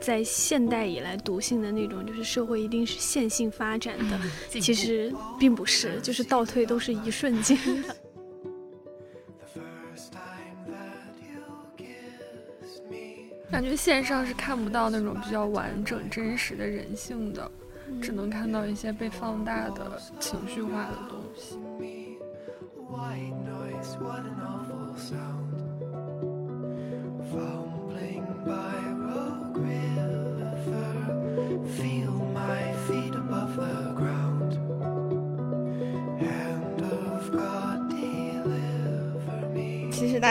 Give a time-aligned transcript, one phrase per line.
[0.00, 7.96] 在现代以来笃信的那种，就是社会一定是线性发展的，其实并不是，就是倒退都是一瞬间的。
[13.50, 17.50] 感觉线上是看不到那种比较完整、真实的人性的，
[18.00, 21.21] 只能看到一些被放大的情绪化的东西。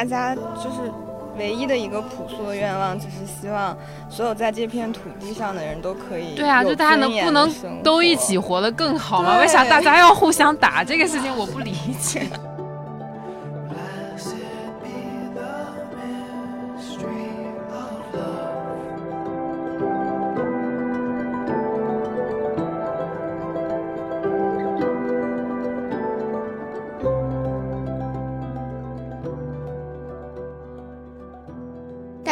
[0.02, 0.91] 大家就是。
[1.38, 3.75] 唯一的一个朴素的愿望，就是希望
[4.09, 7.49] 所有在这片土地上的人都可以对啊，就大家能不能
[7.81, 9.39] 都一起活得更好吗？
[9.39, 10.83] 为啥大家要互相打？
[10.83, 12.27] 这个事情我不理解。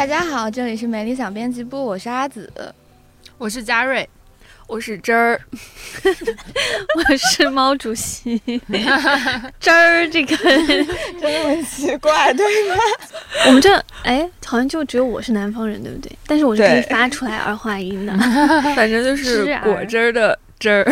[0.00, 2.50] 大家好，这里是美理想编辑部，我是阿紫，
[3.36, 4.08] 我是佳瑞，
[4.66, 5.38] 我是真儿，
[6.96, 8.40] 我是毛主席，
[9.60, 10.34] 真儿这个。
[10.38, 10.86] 真
[11.20, 12.76] 的很奇怪，对吗？
[13.48, 16.10] 我们这哎，好像就只有我是南方人，对不对？
[16.26, 18.12] 但是我是可以发出来儿化音的，
[18.74, 20.82] 反正就是果汁儿的汁儿。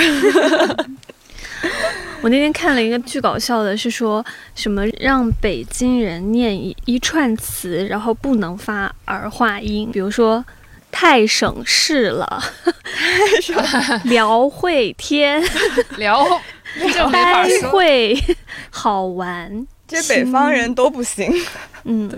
[2.20, 4.24] 我那天看了一个巨搞笑的，是说
[4.54, 10.44] 什么让北京人念一一串词，然后不能发儿化音，比如说
[10.90, 12.42] 太省事了，
[14.04, 15.42] 聊会天，
[15.96, 16.26] 聊
[17.12, 18.16] 待会
[18.70, 21.32] 好玩，这北方人都不行，
[21.84, 22.10] 嗯。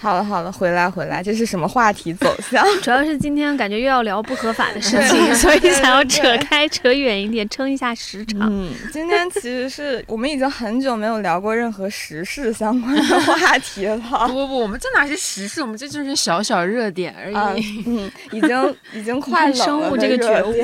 [0.00, 2.64] 好了好了，回来回来，这是什么话题走向？
[2.80, 8.40] 主要是今天感觉又要聊不合法的事情，所以想要扯开扯远一点，撑一下时长。
[8.50, 13.98] 嗯，今天其实是我们已经很久没有聊过任何时事相关的话题了。
[14.26, 17.84] 不不不，我们这哪是时事，我们这就是小小热点而已。
[17.86, 19.64] 嗯，已经已经快冷了。
[19.66, 20.54] 生物这个觉悟，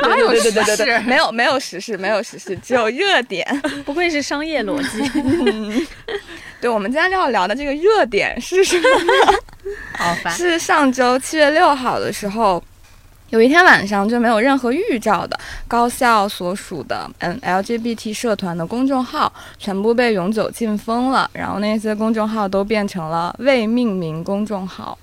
[0.00, 1.00] 哪有时事？
[1.06, 3.46] 没有没有时事，没有时事，只有热点。
[3.86, 5.86] 不愧是商业逻辑。
[6.62, 9.38] 对，我们今天要聊的这个热点是什么呢？
[9.98, 10.32] 好烦！
[10.32, 12.62] 是上周七月六号的时候，
[13.30, 15.36] 有一天晚上就没有任何预兆的，
[15.66, 24.96] 高校所属的嗯 LGBT 社团的公众号全部被永久禁封了，然后那些公众号都变成了未命名公众号。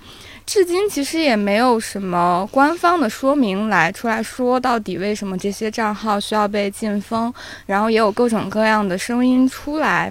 [0.46, 7.34] 至今其实也没有什么官方的说明来出来说到底为什么这些账号需要被禁封，
[7.66, 10.10] 然后也有各种各样的声音出来。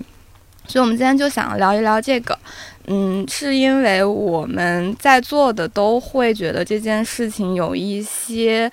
[0.68, 2.38] 所以，我们今天就想聊一聊这个，
[2.86, 8.70] 嗯，是因为我们在座的都会觉得这件事情有一些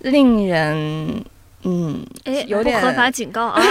[0.00, 1.22] 令人，
[1.62, 3.62] 嗯，哎，有点合法警告啊，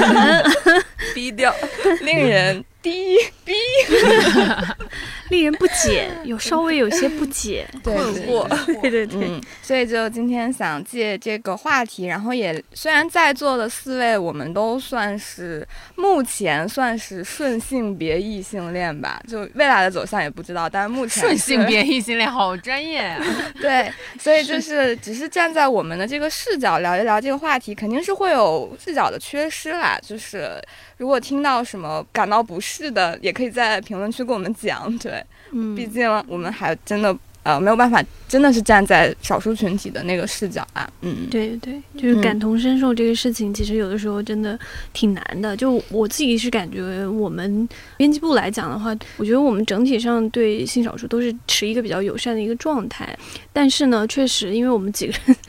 [1.14, 1.52] 低调，
[2.02, 3.52] 令人低逼。
[5.30, 7.96] 令人不解，有稍微有些不解， 困
[8.26, 8.46] 惑，
[8.82, 22.98] 对对对， 所以就今天想借这个话题，然后也虽然在座的四位我们都算是目前算是顺性别异性恋吧，就未来的走向也不知道，但是目前顺性别异性恋好专业。
[22.98, 23.24] 啊，
[23.58, 23.90] 对，
[24.20, 30.62] 所以就是只是站在我们的这个视角聊一聊这个话题，肯定是会有视角的缺失啦，就是
[30.96, 35.22] 如果听到什么感到不适的，也可以在评论区跟我们讲，对。
[35.52, 40.90] 嗯，毕竟我们还真的呃没有办法，真的是站在少数群体的那个视角啊。
[41.02, 44.58] 嗯，对对，就是感同身受这个事情，其实有的时候真的
[44.92, 45.56] 挺难的。
[45.56, 53.16] 就我自己是感觉，我们编辑部来讲的话，我觉得我们整体上对性少数都是持一个比较友善的一个状态。
[53.52, 55.36] 但是呢，确实因为我们几个人。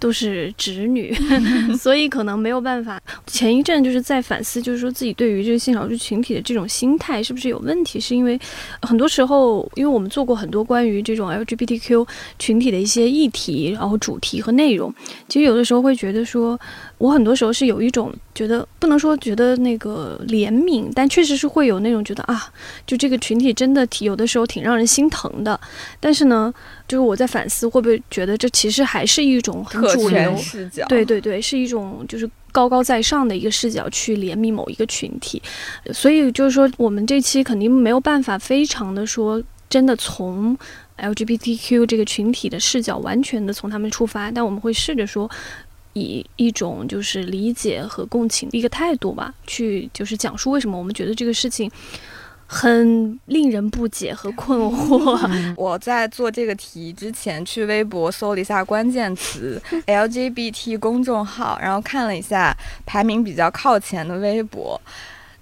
[0.00, 1.14] 都是直女，
[1.78, 2.98] 所以可能没有办法。
[3.26, 8.00] 前一阵就是在反思，就是说自己对于这个性少数群体的这种心态是不是有问题？
[8.00, 8.40] 是因为
[8.80, 12.06] 很多时候，因为我们做过很多关于这种 LGBTQ
[12.38, 14.92] 群体的一些议题，然后主题和内容，
[15.28, 16.58] 其实有的时候会觉得说。
[16.98, 22.52] 我很多时候是有一种觉得，不能说觉得那个怜悯，但确实是会有那种觉得啊，
[22.86, 25.58] 就这个群体真的挺有的时候挺让人心疼的。
[25.98, 26.52] 但是呢，
[26.86, 30.84] 就是我在反思，会不会觉得这其实还是一种很主流视角？
[30.88, 35.42] 对对对，是一种就是高高在上的一个视角去怜悯某一个群体。
[35.94, 40.54] 所以就是说，我们这期肯定没有办法非常的说真的从
[41.00, 45.30] LGBTQ 这个群体的视角完全的从他们出发，但我们会试着说。
[45.94, 51.68] 以一种就是理解和共情的一个态度吧，去就是讲述为什么我们觉得这个事情
[52.46, 55.28] 很令人不解和困惑。
[55.58, 62.56] 我在做这个题之前，去微博搜了一下关键词 LGBT 公众号，然后看了一下
[62.86, 64.80] 排名比较靠前的微博。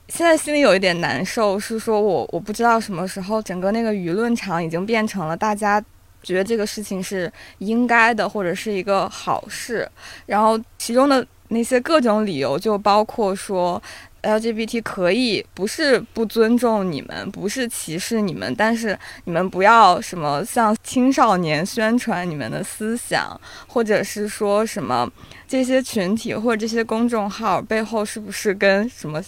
[0.08, 5.82] 现在心里有一点难受，是说我我不知道什么时候整个那个舆论场已经变成了大家
[6.22, 9.88] 觉得这个事情是应该的，或者是一个好事。
[10.24, 13.80] 然后其中的那些各种理由，就包括说
[14.22, 25.08] LGBT 可以不是不尊重你们，不是歧视你们，但是你们不要什么向青少年宣传你们的思想，或者是说什么
[25.46, 29.22] 这些群体或者这些公众号背后是不是跟什么。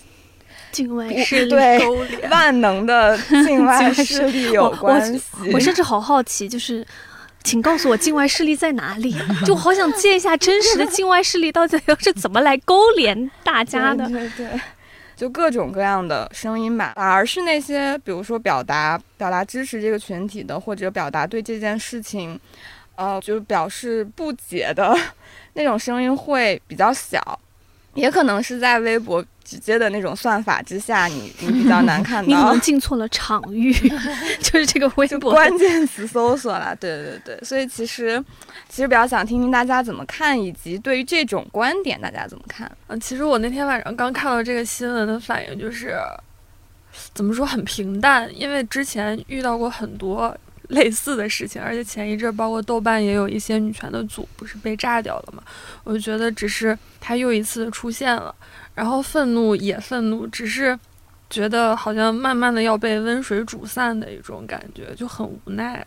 [0.73, 5.23] 境外势力对万能的境外势力有 关系。
[5.53, 6.87] 我甚至好好奇，就是，
[7.43, 9.15] 请告诉我境外势力在哪里？
[9.45, 14.07] 就好想见一下真实的境外势力到底又是怎么来勾连大家的。
[14.09, 14.61] 对对对，
[15.17, 22.39] 就各种各样的声音吧，反而是那些比如说表达表达支持这个群体的，或者表达对这件事情，
[22.97, 24.97] 呃，就是表示不解的
[25.55, 27.21] 那种声音会比较小，
[27.95, 29.25] 也可能是在微博。
[29.43, 32.29] 直接的那种算法之下，你你比较难 看到。
[32.29, 33.73] 你可能进错了场域，
[34.41, 36.77] 就是这个微博关键词搜索了。
[36.77, 38.25] 对对对，所以其实
[38.69, 42.71] 其实比较想听听大家怎么看，以及对于这种观点大家怎么看。
[42.87, 45.97] 嗯，其实我那天晚上刚看到这个新闻的反应就是，
[47.13, 50.33] 怎么说很平淡，因为之前遇到过很多
[50.71, 55.43] 类似的事情，而且前一阵包括豆瓣也有一些女权的组不是被炸掉了嘛，
[55.85, 58.35] 我就觉得只是它又一次出现了。
[58.75, 60.79] 然后愤怒也愤怒，只是
[61.29, 65.87] 觉得好像慢慢的要被温水煮散的一种感觉，就很无奈。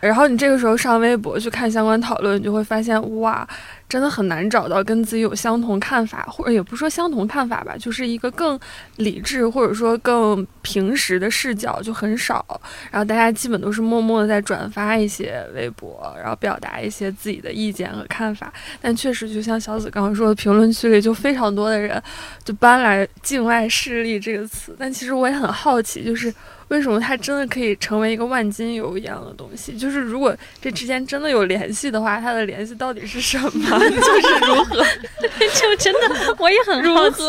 [0.00, 3.46] 然后你这个时候上微博去看相关讨论，你就会发现，哇。
[3.90, 8.56] 真的很难找到跟自己有相同看法，或者也不说相同看法吧，就是一个更
[8.98, 12.46] 理智或者说更平时的视角就很少。
[12.92, 18.52] 然后大家基本都是默默的在转发一些微博，然后表达一些自己的意见和看法。
[18.80, 22.00] 但确实，就像小紫刚刚说的，评论区里就非常多的人
[22.44, 24.72] 就搬来“境外势力”这个词。
[24.78, 26.32] 但其实我也很好奇，就是。
[26.70, 29.74] 为什么它真的可以成为一个万金油一样的东西？
[29.78, 33.50] 就是如果这之间真的有联系的话，它的联系到底是什么？
[33.78, 34.84] 就是如何？
[35.60, 37.22] 就真的我也很好奇，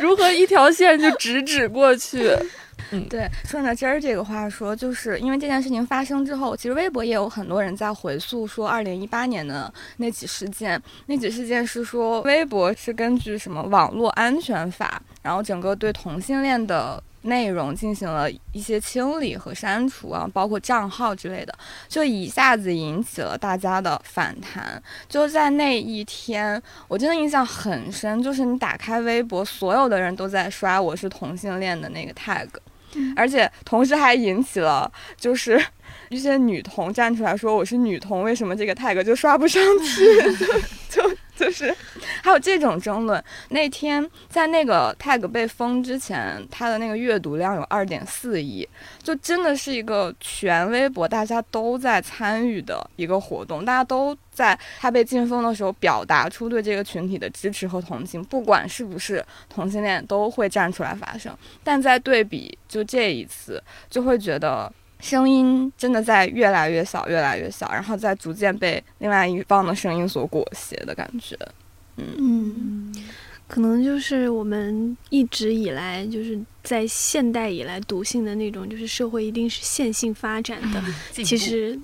[0.00, 2.30] 如何一条线就直指过去？
[2.92, 17.02] 嗯，对，顺着今儿这个话说，就是因为这件事情发生之后，其实微博也有很多人在回溯说，二零一八年的那起事件，那起事件是说微博是根据什么网络安全法，然后整个对同性恋的。
[17.24, 21.54] 内容进行了一些清理和删除啊，包括账号之类的，
[21.88, 24.82] 就一下子引起了大家的反弹。
[25.08, 32.48] 就在那一天，我真的印象很深，就是你打开微博，所有的人都在刷我是同性恋的那个 tag，
[33.16, 35.62] 而且同时还引起了就是
[36.10, 40.04] 一些女同站出来说我是女同，为什么这个 tag 就刷不上去？
[40.90, 41.13] 就。
[41.36, 41.74] 就是，
[42.22, 43.22] 还有这种争论。
[43.48, 48.68] 那天在那个 tag 被封之前，他的那个阅读量有二点四亿，
[49.02, 61.36] 就真的是一个全微博大家都在参与的一个活动，大家都在他被禁封的时候表达出对这个群体的支持和同情，不管是不是同性恋都会站出来发声。
[61.62, 64.72] 但在对比就这一次，就会觉得。
[65.04, 71.36] 声音真的在越来越小，越来越小，然后在逐渐被另外一方的声音所裹挟的感觉。
[71.98, 72.90] 嗯，
[73.46, 80.82] 可能就是我们一直以来就是在现代以来笃信的那种，就是社会一定是线性发展的，
[81.12, 81.78] 其实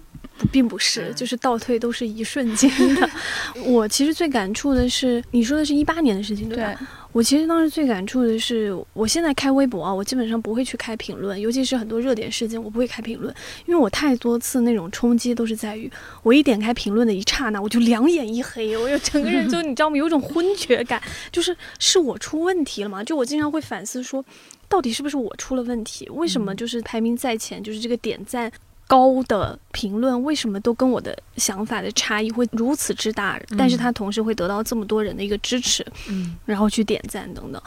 [0.50, 3.08] 并不是，就是倒退都是一瞬间的。
[3.66, 6.74] 我其实最感触的是，你说的是一八年的事情，对吧？
[7.12, 13.34] 我其实当时最感触的是，我现在开微博啊，我基本上不会去开评论，尤其是很多热点事件，我不会开评论，
[13.66, 15.90] 因为我太多次那种冲击都是在于，
[16.22, 19.96] 我一点开评论的一刹那，我就两眼一黑，我就整个人就 你知道吗？
[19.96, 21.02] 有种昏厥感，
[21.32, 23.02] 就是是我出问题了吗？
[23.02, 24.24] 就我经常会反思说，
[24.68, 26.08] 到底是不是我出了问题？
[26.10, 28.52] 为什么就是排名在前，就是这个点赞。
[28.90, 33.40] 高的评论为什么都跟我的想法的差异会如此之大？
[33.56, 37.62] 但是他同时会得到这么多人的一个支持，嗯，然后去点赞等等。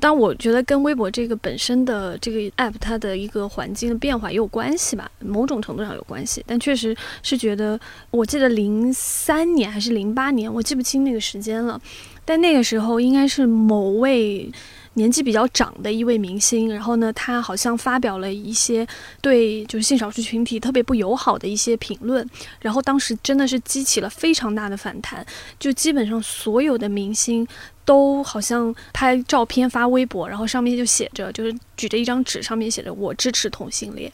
[0.00, 6.42] 但我觉得跟微博这个本身的这个 app 它的一个环境的变化也有关系吧，某种程度上有关系。
[6.44, 7.78] 但确实是觉得，
[8.10, 11.80] 我记得零三年还是零八年，我记不清那个时间了。
[12.24, 14.50] 但那个时候应该是某位。
[14.96, 18.86] 年纪比较长的一位明星，然后呢，他好像发表了一些
[19.20, 22.26] 对就是性少数群体特别不友好的一些评论，
[22.60, 25.24] 然后当时真的是激起了非常大的反弹，
[25.58, 27.46] 就基本上所有的明星
[27.86, 34.12] 都好像拍照片发微博，然后上面就写着，就是举着一张纸，上面写着“我支持同性恋”。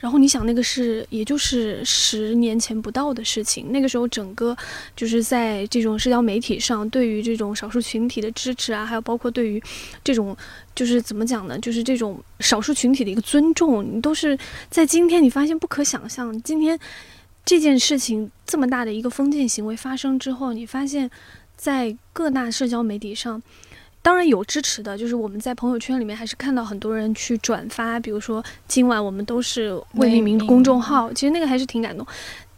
[0.00, 4.56] 然后你想，那个是也就是十年前不到的事情，那个时候整个
[4.96, 9.62] 就是在这种社交媒体上，对于这种少数群体的支持啊，还有包括对于
[10.02, 10.34] 这种
[10.74, 14.38] 就是怎么讲呢，就是这种少数群体的一个尊重，你都是
[14.70, 16.40] 在今天你发现不可想象。
[16.42, 16.78] 今天
[17.44, 21.10] 这件事情这么大的一个封建行为发生之后，你发现。
[21.60, 23.40] 在各大社交媒体上，
[24.00, 32.06] 当然有支持的，就是我们在朋友圈里面还是看到很多人去转发，比如说今晚我们都是未命名公众号，其实那个还是挺感动。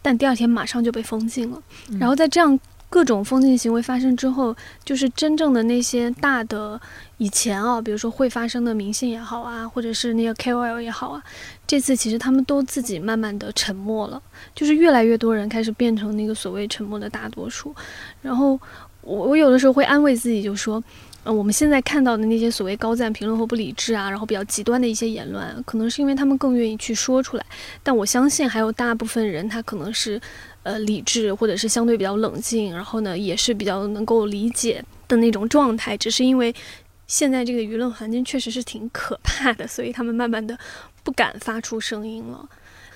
[0.00, 1.60] 但第二天马上就被封禁了。
[1.98, 2.56] 然后在这样
[2.88, 4.54] 各种封禁行为发生之后，
[4.84, 6.80] 就是真正的那些大的
[7.18, 11.20] 以前啊，比如说会发生的明星也好啊，或者是那个 KOL 也好啊，
[11.66, 14.22] 这次其实他们都自己慢慢的沉默了，
[14.54, 17.74] 就是越来越多人开始变成那个所谓沉默的大多数，
[18.20, 18.56] 然后。
[19.02, 20.82] 我我有的时候会安慰自己，就说，
[21.24, 27.44] 呃，我们现在看到的那些所谓高赞评论或不理智啊，然后比较极端的一些言论，可能是因为他们更愿意去说出来。
[27.82, 30.20] 但我相信还有大部分人，他可能是，
[30.62, 35.96] 呃，理智或者是相对比较冷静，然后呢，也是比较能够理解的那种状态。
[35.96, 36.54] 只是因为
[37.06, 40.56] 现在这个舆论环境确实是挺可怕的，所以他们慢慢的
[41.02, 42.48] 不敢发出声音了。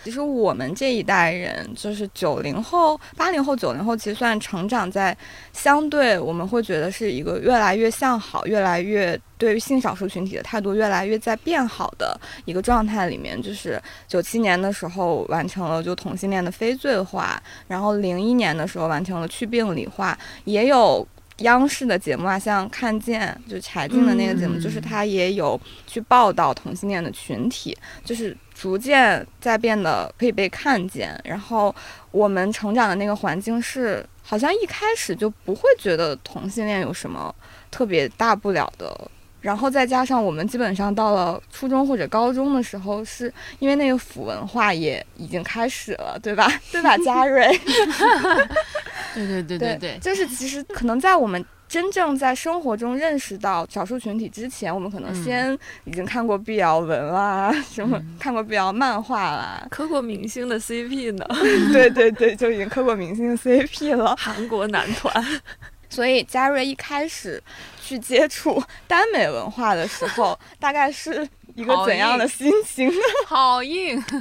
[0.07, 5.17] 其实我们这一代人，就是九零后、八零后、九零后，其实算成长在
[5.53, 13.43] 相对我们会觉得是一个越来越向好、越来越对于性少数群体的态度越来越在变好的一个状态里面。
[13.43, 21.05] 就是九七年的时候完成了就同性恋的非罪化，然后零一年的时候完成了去病理化，也有。
[21.41, 31.21] 央视的节目啊，像《看见》就柴静的那个节目，就是他也有去报道同性恋的群体，就是逐渐在变得可以被看见。
[31.23, 31.75] 然后
[32.11, 37.35] 我们成长的那个环境是，好像一开始就不会觉得同性恋有什么
[37.71, 39.11] 特别大不了的。
[39.43, 46.51] 然后再加上我们基本上到了初中或者高中的时候，是因为那个腐文化也已经开始了，对吧？
[46.73, 47.47] 对吧，嘉瑞？
[49.15, 61.27] 对对对对对，就是其实可能在我们真正在生活中认识到少数群体之前，我们可能先已经看过 BL 文啦， 什么看过 BL 漫画啦，磕过明星的 CP 呢？
[61.73, 65.13] 对对对，就已经磕过明星的 CP 了，韩国男团。
[65.89, 67.43] 所以嘉瑞一开始
[67.81, 72.89] 去接触耽美文化的时候，大概是一个怎样的心情？
[73.27, 74.17] 好硬， 这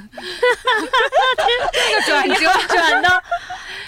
[1.94, 2.36] 个转 折
[2.70, 3.10] 转的。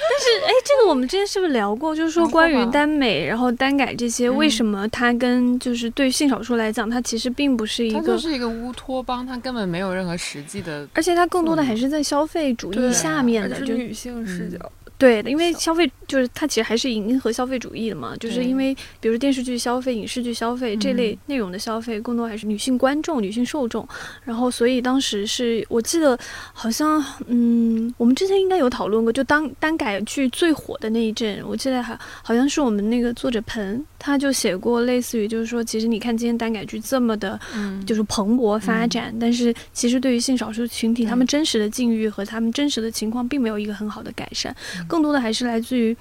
[0.09, 1.95] 但是，哎，这个我们之前是不是聊过？
[1.95, 14.71] 就是说关于耽美，然后耽改这些，为什么它跟就是对性少数来讲，它其实并不是一个，它就是一个乌托邦，它根本没有任何实际的，而且它更多的还是在消费主义下面的，就女性视角。
[14.97, 23.87] 对，因为消费就是它其实还是迎合消费主义的嘛，就是因为比如电视剧消费、影视剧消费这类内容的消费，更多还是女性观众、女性受众。
[24.23, 26.17] 然后，所以当时是我记得
[26.51, 37.39] 好像，嗯，我们之前应该有讨论过，就当单改剧最火的那一阵，我记得还好像是我们那个作者彭，他就写过类似于就是说，其实你看今天单改剧这么的，
[37.85, 44.55] 就是蓬勃发展，但是其实对于性少数群体，他们真实的境遇和他们真实的情况，并没有一个很好的改善。
[44.87, 45.95] 更多的还是来自于，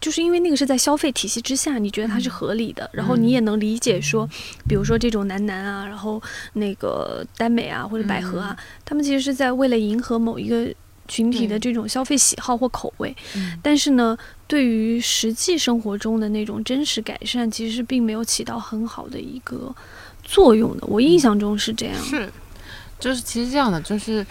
[0.00, 4.26] 就是因为那个是在消费体系之下，你觉得它是合理的，然后你也能理解说，
[4.66, 6.20] 比如说这种男男啊，然后
[6.54, 10.72] 那个耽美啊或者百合啊，他们其实是在为了迎合某一个
[11.06, 13.14] 群体的这种消费喜好或口味，
[13.62, 14.16] 但是呢，
[14.46, 19.74] 对于实际生活中的那种真实改善，其实并没有起到很好的一个
[20.24, 20.86] 作用的。
[20.86, 22.32] 我印象中是这样，是，
[22.98, 24.26] 就是其实这样的，就是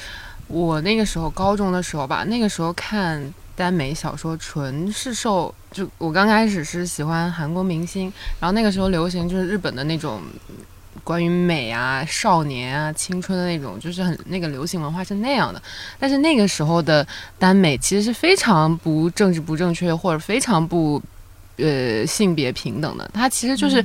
[0.47, 3.31] 我那个时候高中的时候吧，那个时候看。
[3.59, 8.03] 耽美小说纯是受就我刚开始是喜欢韩国明星，
[8.39, 10.21] 然后那个时候流行就是日本的那种
[11.03, 15.61] 关于美啊、少年啊、青春的那种，就是很那个流行文化是那样的。
[15.99, 17.05] 但是那个时候的
[17.37, 21.01] 耽美其实是非常不政治不正确或者非常不
[21.57, 23.83] 呃性别平等的，它其实就是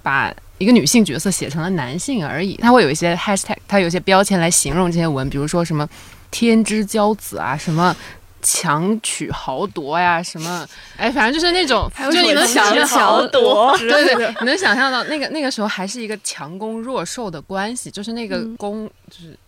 [0.00, 2.56] 把一个女性角色写成了男性而已。
[2.58, 5.88] 它会有一些 hashtag，它有一些标签来形容这些文，比如说什么
[6.30, 7.96] 天之骄子啊，什么。
[8.40, 10.66] 强取豪夺呀，什么？
[10.96, 19.36] 哎，反正就是那种，就你能想象豪夺，对对对，你能想象到那个那个时候还是一个强攻弱受的关系，就是那个攻，就是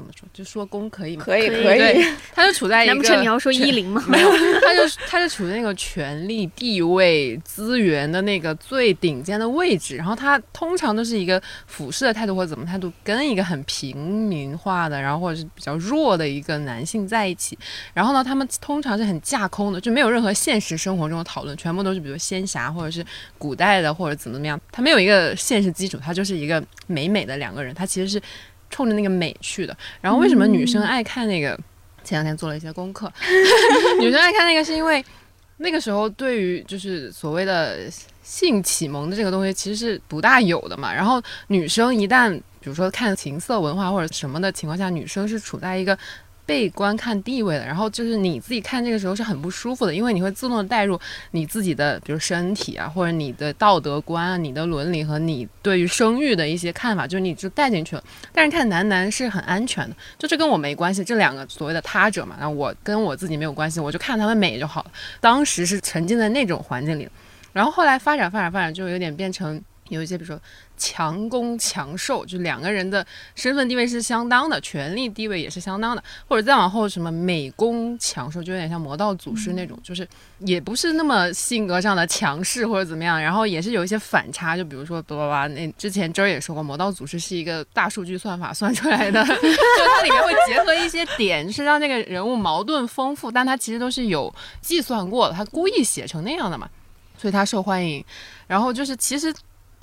[0.00, 0.26] 怎么说？
[0.32, 1.24] 就说攻可以吗？
[1.24, 2.04] 可以可以
[2.34, 4.02] 他就处在一个难不成你要说全一零吗？
[4.08, 17.58] 没有，他就他就处于那个权力、地位、资源的那个最顶尖的位置，然后他通常都是一个俯视的态度或者怎么态度，跟一个很平民化的，然后或者是比较弱的一个男性在一起，
[17.92, 23.04] 然后呢，他们通常是很架空的，就没有任何现实生活中的讨论，全部都是比如仙侠或者是
[23.38, 28.20] 古代的或者怎么怎么样，他没有一个现实基础，他就是一个美美的两个人，他其实是
[28.70, 29.76] 冲着那个美去的。
[30.00, 31.58] 然后为什么女生爱看那个？
[32.02, 33.12] 前两天做了一些功课，
[34.00, 35.04] 女生爱看那个是因为
[35.58, 37.78] 那个时候对于就是所谓的
[38.22, 40.92] 性启蒙的这个东西其实是不大有的嘛。
[40.94, 45.96] 然后女生一旦比如说看情色文化或者什么的情况下，女生是处在一个
[46.50, 47.64] 被观看地位的。
[47.64, 50.98] 然后就是你自己看这个时候是很不舒服的，因为你会自动的带入
[51.30, 58.02] 你自己的比如身体啊，或者你的道德观啊、你的伦理和你对于生育的一些看法，就是你就带进去了。
[58.32, 59.94] 但是看男男是很安全的。
[60.18, 64.90] 就这跟我没关系，这两个所谓的他者嘛，然后我跟我自己没有关系，我就看他们美就好了。
[65.20, 67.08] 当时是沉浸在那种环境里，
[67.52, 70.40] 然后后来发展发展发展，就有点变成有一些，比如说
[70.76, 94.32] 强攻强受，就两个人的身份地位是相当的，权力地位也是相当的，或者再往后什么美攻强受，就有点像魔道祖师那种，就是也不是那么性格上的强势或者怎么样，然后也是有一些反差，就比如说叭叭叭，那之前周儿也说过，魔道祖师是一个大数据算法算出来的， 就它里面会结合一些点，是让这个人物矛盾丰富，但它其实都是有
[94.62, 96.68] 计算过的，他故意写成那样的嘛，
[97.18, 98.02] 所以他受欢迎。
[98.46, 99.34] 然后就是其实。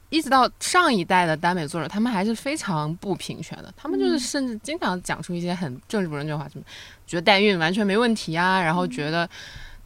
[0.09, 3.73] 一直到上一代的耽美作者，他们还是非常不平权的。
[3.75, 6.63] 他们就是甚至经常讲出一些很政治不正确的话，什么
[7.05, 9.29] 觉得代孕完全没问题啊，然后觉得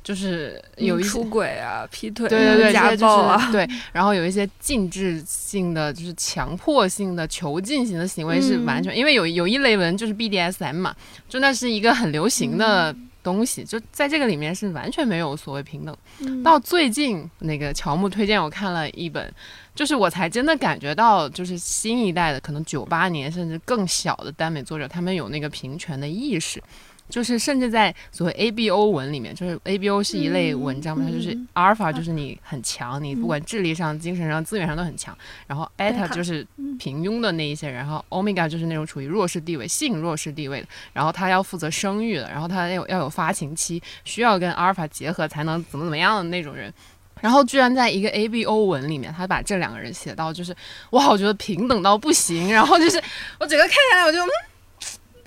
[0.04, 2.72] 就是有一些出轨啊、劈腿、啊、对对
[3.52, 10.96] 对，然后有一些禁制性的，就是强迫性的囚禁型的行为是完全，因为有有一类文就是 BDSM 嘛，
[11.30, 15.96] 就那是一个很流行的东西，就在这个里面是完全没有所谓平等。
[16.20, 16.42] 嗯。
[16.42, 19.32] 到最近那个乔木推荐我看了一本，
[19.82, 26.62] 就是我才真的感觉到，就是新一代的可能九八年甚至更小的耽美作者，他们有那个平权的意识。
[27.10, 31.48] 就是甚至在所谓 ABO 文里面，就是 ABO 是一类文章嘛，它就是嗯。
[31.56, 36.78] Alpha 就是你很强，你不管智力上、精神上、资源上都很强，然后 Beta Beta 就是嗯。
[36.78, 46.72] 平庸的那一些人，然后 Omega 就是那种处于弱势地位、性弱势地位的，然后他要负责生育的，然后他要要有发情期，需要跟 Alpha 结合才能怎么怎么样的那种人。
[47.22, 50.54] 然后居然在一个 ABO 文里面，他把这两个人写到就是
[50.90, 52.52] 我好觉得平等到不行。
[52.52, 53.02] 然后就是
[53.40, 54.30] 我整个看下来，我就嗯。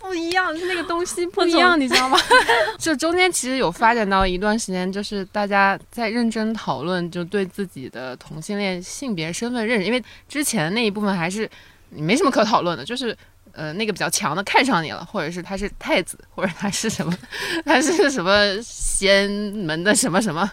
[0.07, 2.18] 不一样，是那个东西不一样，你知道吗？
[2.78, 11.48] 就中间其实有发展到一段时间，就是大家在认真讨论，就对自己的同性恋性别身份认识，因为之前那一部分还是
[11.88, 13.16] 你没什么可讨论的，就是
[13.55, 17.17] 呃那个比较强的看上你了，或者是他是太子，或者他是什么，
[17.64, 20.51] 他是什么仙门的什么什么，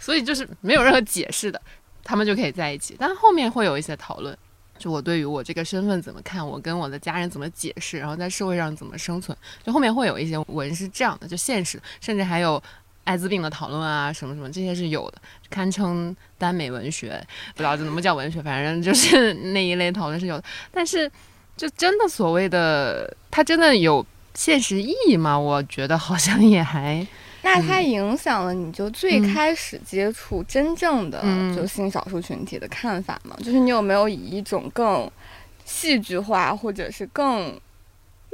[0.00, 1.60] 所以就是没有任何解释的，
[2.02, 2.96] 他们就可以在一起。
[2.98, 4.36] 但后面会有一些讨论，
[4.78, 12.62] 就我对于我这个身份怎么看，我跟我的家人怎么解释，然后在社会上怎么生存，就后面会有一些文是这样的，就现实，甚至还有。
[13.04, 15.18] 艾滋病的讨论啊，什么什么，这些是有的，
[15.50, 20.44] 堪称耽美文学，不知道这能不能叫文学，反正就是 那一类讨论是有的。
[20.72, 21.06] 但是，
[21.56, 25.38] 就真的所谓的，它真的有现实意义吗？
[25.38, 27.06] 我觉得好像也还
[27.42, 33.36] 那它影响了你就最嗯开始接触真正的嗯就性少数群体的看法吗？
[33.38, 35.10] 就是你有没有以一种更
[35.64, 37.58] 戏剧化或者是更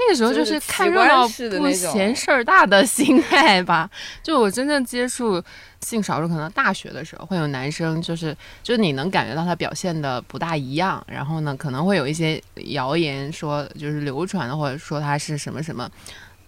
[0.06, 3.88] 那个时候就是看热闹不嫌事儿大的 心态吧。
[4.22, 5.42] 就我真正接触
[5.82, 15.90] 性少数，可能大学的时候会有男生，就是就是你能感觉到他表现的不大一样，然后呢可能会有一些谣言说就是流传的，或者说他是什么什么。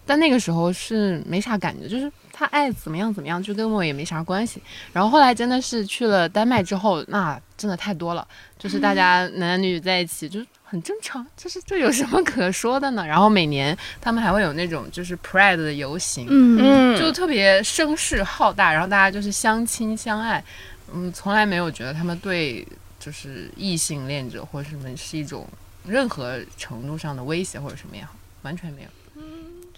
[0.05, 4.61] 但那个时候是没啥感觉，就是他爱怎么样怎么样，就跟我也没啥关系。
[4.91, 8.27] 然后后来真的是去了丹麦之后，那真的太多了，
[8.59, 13.05] 就是大家男男女女在一起，就是很正常，就是这有什么可说的呢？
[13.05, 20.43] 然后每年他们还会有那种就是 Pride 的游行，嗯嗯，就特别声势浩大，然后大家就是相亲相爱，
[20.91, 22.67] 嗯，从来没有觉得他们对
[22.99, 25.47] 就是异性恋者或者什么是一种
[25.85, 28.87] 任何程度上的威胁或者什么也好，完全没有。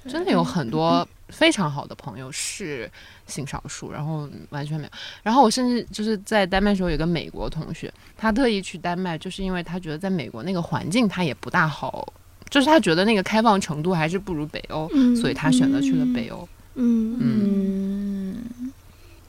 [0.09, 2.89] 真的有很多非常好的朋友是
[3.27, 4.89] 性少数，然后完全没有。
[5.23, 12.07] 然后我甚至就是在丹麦的时候有个美国同学，他特意去丹麦，就是因为他觉得在美国那个环境他也不大好，
[12.49, 16.47] 就是他觉得那个开放程度还是不如北欧，嗯所以他选择去了北欧。
[16.75, 18.71] 嗯，嗯嗯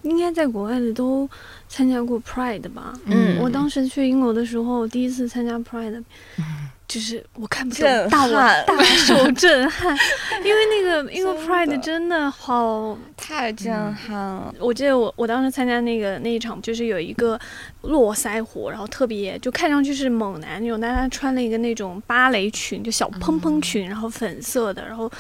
[0.03, 1.29] 应该在国外的都
[1.69, 2.93] 参加过 Pride 吧？
[3.07, 6.05] 嗯我当时去英国的时候，第一次参加 Pride，
[6.89, 9.97] 就是我看不懂，大我撼大受 震撼，
[10.45, 14.55] 因为那个 因为 Pride 真的好太震撼了。
[14.61, 17.39] 我记得我我当时参加那个那一场，就是有一个
[17.83, 25.11] 络腮胡，然后特别就看上去是猛男那种，但他穿了一个那种芭蕾裙，就小蓬蓬裙，然后粉色的，然后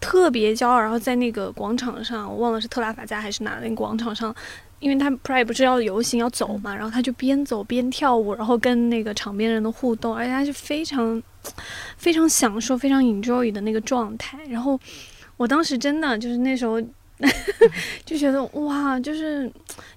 [0.00, 4.34] 特别骄傲，然后在那个广场上，我忘了是特拉法加还是哪那个广场上。
[4.80, 11.22] 因为他 Pride 不是要游行要走嘛，然后他就边走边跳舞，然后跟那个场边人的互动，而且他是非常
[11.96, 14.38] 非常享受、非常 enjoy 的那个状态。
[14.48, 14.78] 然后
[15.36, 16.80] 我当时真的就是那时候
[18.04, 19.50] 就觉得哇，就是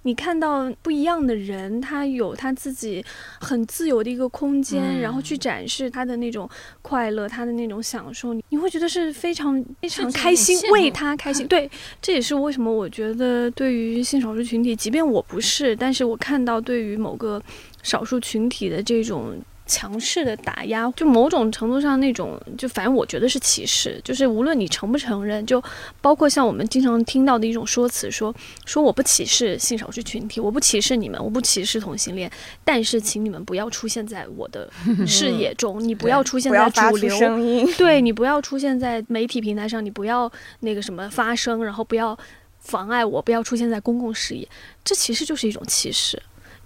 [0.03, 3.03] 你看到不一样的人，他有他自己
[3.39, 6.49] 很自由的一个空间，嗯然后去展示他的那种
[6.81, 11.47] 快乐，他的那种享受，你你会觉得是非常非常开心为他开心。
[11.47, 11.69] 对，
[12.01, 17.41] 这也是为什么我觉得对于性少数群体，即便我不是，但是我看到对于某个
[17.83, 19.39] 少数群体的这种。
[19.65, 25.63] 强势的打压，就某种程度上那种，就反正我觉得是歧视，就是无论你承不承认，就
[26.01, 28.33] 包括像我们经常听到的一种说辞，说
[28.65, 32.29] 说我不歧视性少数群体，我不歧视你们，我不歧视同性恋，
[32.65, 34.69] 但是请你们不要出现在我的
[35.07, 42.17] 视野 中，你不要出现在主流，声音，对你不要出现在媒体平台上，你不要那个什么发声，然后不要
[42.59, 44.47] 妨碍我，不要出现在公共视野，
[44.83, 46.21] 这其实就是一种歧视。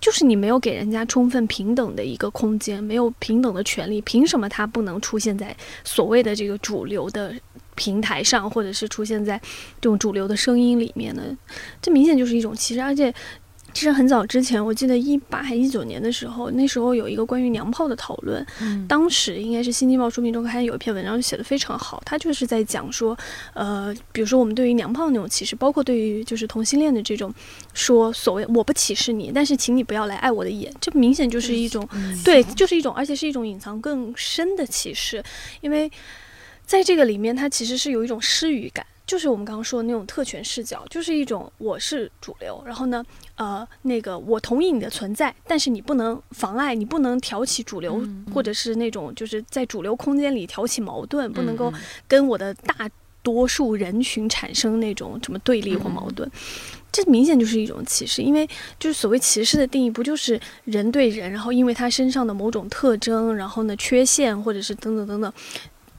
[0.05, 7.33] 就是你没有给人家充分平等的一个空间，没有平等的权利，凭什么他不能出现在所谓的这个主流的
[7.73, 9.35] 平台上，或者是出现在
[9.81, 11.23] 这种主流的声音里面呢？
[11.81, 13.11] 这明显就是一种歧视，而且。
[13.75, 23.15] 其实很早之前，我记得一八还一九年的时候，那时候有一个关于娘炮的讨论，嗯当时应该是《新京报》书评周刊有一篇文章写的非常好，他就是在讲说，
[23.53, 27.33] 呃，比如说我们对于娘炮那种歧视，包括对于就是同性恋的这种
[27.73, 31.85] 说所谓我不歧视你，但是请你不要来碍我的眼，这明显就是一种
[32.23, 35.21] 对，就是一种，而且是一种隐藏更深的歧视，
[35.59, 35.91] 因为
[36.65, 38.85] 在这个里面，它其实是有一种失语感。
[39.05, 52.89] 就是我们刚刚说的那种特权视角，就是一种我是主流，然后呢，呃，那个我同意你的存在，但是你不能妨碍，你不能挑起主流，嗯或者是那种就是在主流空间里挑起矛盾，不能够嗯跟我的大
[53.21, 56.29] 多数人群产生那种什么对立或矛盾。
[56.91, 58.47] 这明显就是一种歧视，因为
[58.79, 65.33] 就是所谓歧视的定义，不就是人对人，然后因为他身上的某种特征，然后呢缺陷，或者是等等等等，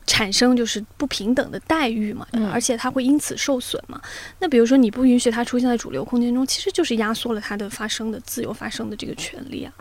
[0.06, 4.00] 产生就是不平等的待遇嘛，嗯而且他会因此受损嘛。
[4.38, 9.72] 那比如说你不允许他出现在主流空间中，其实就是压缩了他的发声的自由发声的这个权利啊。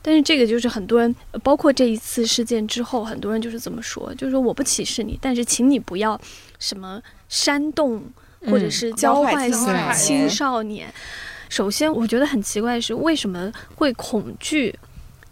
[0.00, 6.18] 但是这个就是很多人，呃包括这一次事件之后，很多人就是这么说，就是说我不歧视你，但是请你不要
[6.58, 8.02] 什么煽动
[8.46, 9.50] 或者是教坏
[9.94, 10.92] 青少年。
[11.50, 14.74] 首先，我觉得很奇怪的是，为什么会恐惧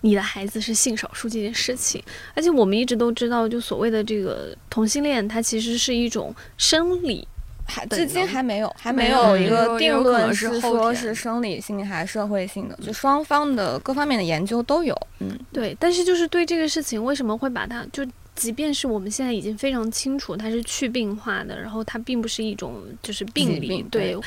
[0.03, 2.03] 你的孩子是性少数这件事情？
[2.35, 7.27] 而且我们一直都知道，就所谓的这个同性恋，它其实是一种生理
[7.65, 14.95] 还至今还没有，还没没有一个定论是说是生理性还是社会性的，就双方的各方面的研究都有。
[15.21, 24.19] 嗯，对，但是就是对这个事情，为什么会把它就，即便是我们现在已经非常清楚它是去病化的，然后它并不是一种就是病理，对，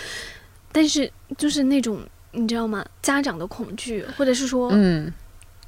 [0.71, 1.99] 但是就是那种
[2.31, 2.85] 你知道吗？
[3.01, 5.11] 家长的恐惧，或者是说，嗯，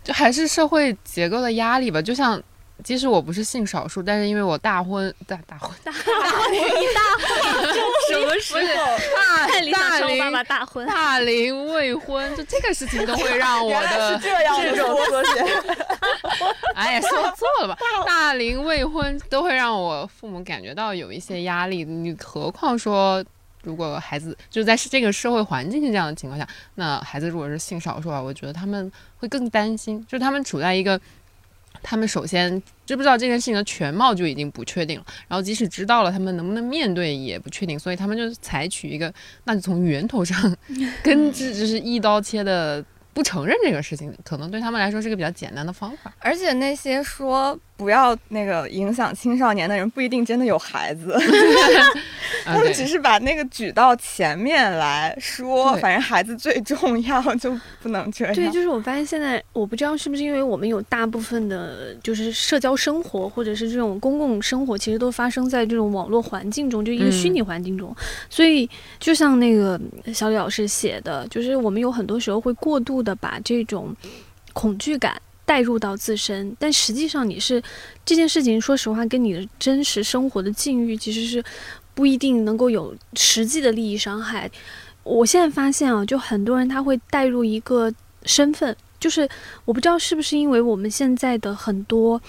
[0.07, 2.01] 就还是社会结构的压力吧。
[2.01, 2.41] 就像，
[2.81, 7.73] 即使我不是性少数，但是因为我大婚大大婚大婚一大婚，
[8.09, 8.97] 什么时候？
[9.17, 15.45] 大太理想大龄大婚，大龄未婚，就这个事情都会让 我的这样这种缩写。
[16.73, 17.77] 哎呀，说错了吧？
[18.05, 23.21] 大龄未婚都会让我父母感觉到有一些压力，你何况说，
[23.67, 30.99] 如果孩子就是在这个社会环境是这样的情况下，那孩子如果是性少数啊，我觉得他们会更担心，就是他们处在一个。
[31.83, 32.49] 他们首先
[32.87, 40.55] 知不知道这件事情的全貌就已经不确定了，然后即使知道了，他们能不能面对也不确定，所以他们就采取一个，那就从源头上
[41.03, 46.11] 根治，就是一刀切的不承认这个事情，可能对他们来说是个比较简单的方法。
[46.17, 51.21] 而且那些说不要那个影响青少年的人，不一定真的有孩子，啊，
[52.43, 58.33] 他们只是把那个举到前面来说，反正孩子最重要，就不能这样。
[58.33, 67.95] 对，就是我发现现在我不知道是不是因为我们有大部分的，就是社交生活或者是这种公共生活，其实都发生在这种网络环境中，就一个虚拟环境中。
[68.27, 68.67] 所以
[68.99, 69.79] 就像那个
[70.11, 73.95] 小李老师写的，就是我们有很多时候会过度的把这种
[74.53, 75.21] 恐惧感。
[75.47, 77.63] 带入到自身，但实际上你是
[78.05, 81.41] 这件事情，说实话，跟你的真实生活的境遇其实是
[81.93, 84.51] 不一定能够有实际的利益伤害。
[85.03, 87.89] 我现在发现啊，就很多人他会带入一个
[88.23, 89.27] 身份，就是
[89.63, 92.21] 我不知道是不是因为我们现在的很多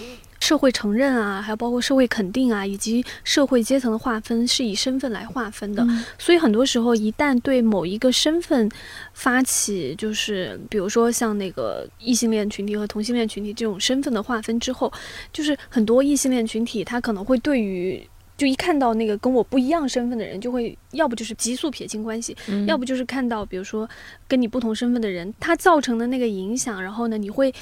[0.49, 5.87] 社会承认啊，还有包括社会肯定啊，以及社会阶层的划分是以身份来划分的。
[6.19, 8.67] 所以很多时候，一旦对某一个身份
[9.13, 14.91] 发起，就是比如说像那个异性恋群体和同性恋群体这种身份的划分之后，
[15.35, 18.03] 就是很多异性恋群体他可能会对于。
[18.39, 22.37] 就一看到那个跟我不一样身份的人，就会要不就是急速撇清关系，
[22.69, 23.91] 要不就是看到比如说
[24.29, 27.53] 跟你不同身份的人，他造成的那个影响，然后呢，你会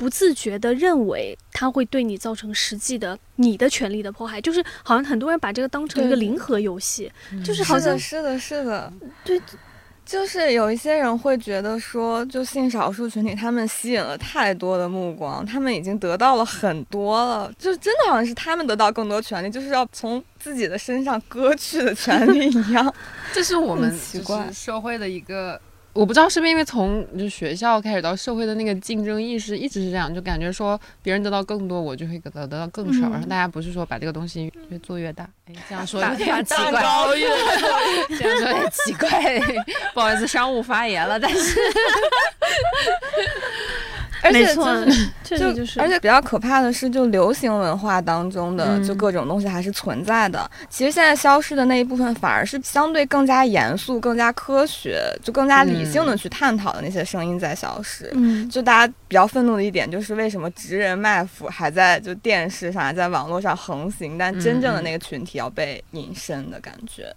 [0.00, 7.12] 不自觉的认为他会对你造成实际的你的权利的迫害，就是好像很多人把这个当成一个零和游戏，
[7.44, 8.90] 就是好像是的，是的，
[9.22, 9.38] 对。
[10.02, 22.92] 就是有一些人会觉得说，就性少数群体他们吸引了太多的目光，他们已经得到了很多了，就真的好像是他们得到更多权利，就是要从自己的身上割去的权利一样。
[23.32, 25.60] 这是我 们奇怪社会的一个。
[25.92, 35.28] 我不知道是不是因为从就学校开始到社会的那个竞争意识一直是这样，就感觉说别人得到更多，我就会得到得到更少，然后大家不是说把这个东西越做越大。
[35.46, 36.80] 哎，这样说有点奇怪，
[38.18, 39.40] 这样说有点奇怪，
[39.92, 41.60] 不好意思，商务发言了，但是。
[44.22, 44.54] 而且
[45.24, 50.50] 就就是，而且比较可怕的是，就流行文化当中的就各种东西还是存在的。
[50.68, 58.10] 其实现在消失的那一部分，反而是相对更加严肃、更加科学、就更加理性的去探讨的那些声音在消失。
[58.14, 67.04] 嗯，就大家比较愤怒的一点，就是为什么直人卖腐还在就电视上、还在网络上横行，但真正的那个群体要被隐身的感觉。
[67.04, 67.14] 嗯，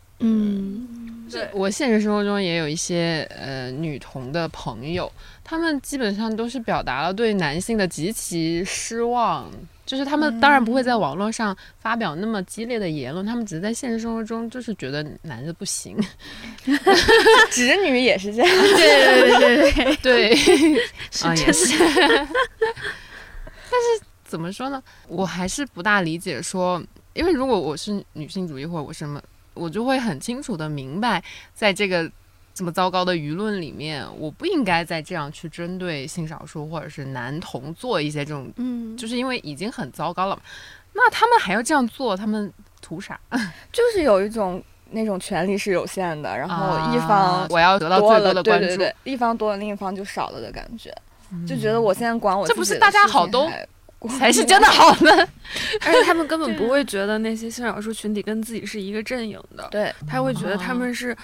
[1.32, 5.12] 对我现实生活中也有一些呃女同的朋友。
[5.44, 9.52] 他们基本上都是表达了对男性的极其失望，
[9.86, 15.98] 就是他们当然不会在网络上发表那么激烈的言论，他们只是在现实生活中就是觉得男的不行，
[17.52, 20.34] 直女也是这样，对对对对对，
[21.28, 21.78] 啊也是，
[23.70, 24.82] 但是怎么说呢？
[25.10, 26.82] 我还是不大理解说，
[27.14, 29.22] 因为如果我是女性主义或者我什么，
[29.54, 32.12] 我就会很清楚的明白，在这个。
[32.56, 40.40] 这么糟糕的舆论里面，我不应该再这样去针对性少数或者是男同做一些这种，嗯，就是因为已经很糟糕了，
[40.94, 43.20] 那他们还要这样做，他们图啥？
[43.74, 50.96] 就是有一种那种权利是有限的，然后一方我要得到最多的关注，一方多了，另一方就少了的感觉，
[51.48, 53.50] 就觉得我现在管我这不是大家好都
[54.10, 55.12] 才是真的好呢？
[55.86, 61.16] 而且他们根本不会觉得那些性少数群体跟自己是一个阵营的，对他会觉得他们是。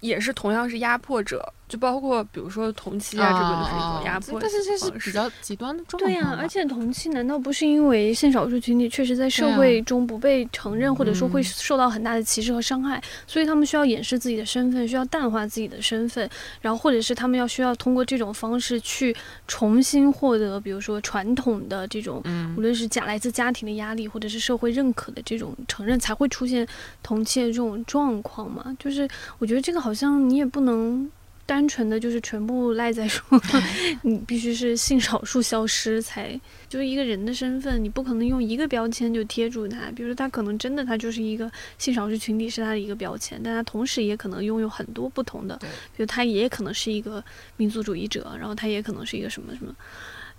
[0.00, 4.40] 也是同样是压迫者，就包括比如说同期啊，这个就是一种压迫。
[4.40, 6.10] 但是这是比较极端的状况。
[6.10, 16.26] 对呀，而且同期难道不是因为性少数群体确实在社会中不被承认，或者说会受到很大的歧视和伤害，所以他们需要掩饰自己的身份，需要淡化自己的身份，
[16.62, 19.14] 然后或者是他们要需要通过这种方式去
[19.46, 22.22] 重新获得，比如说传统的这种，
[22.56, 26.66] 无论是家来自家庭的压力，或者是社会认可的这种承认，才会出现
[27.02, 28.74] 同期的这种状况嘛？
[28.78, 29.06] 就是
[29.38, 29.89] 我觉得这个好。
[29.90, 31.10] 好像你也不能
[31.44, 33.24] 单纯的就是全部赖在说，
[34.02, 39.90] 你必须是性少数消失才就是一个人的身份，你不可能用一个标签就贴住他。
[39.96, 47.20] 比如说他可能真的他就是一个性少数群体是他的一个标签，但他同时也可能拥有很多不同的，比如他也可能是一个
[47.56, 49.74] 民族主义者，然后他也可能是一个什么什么，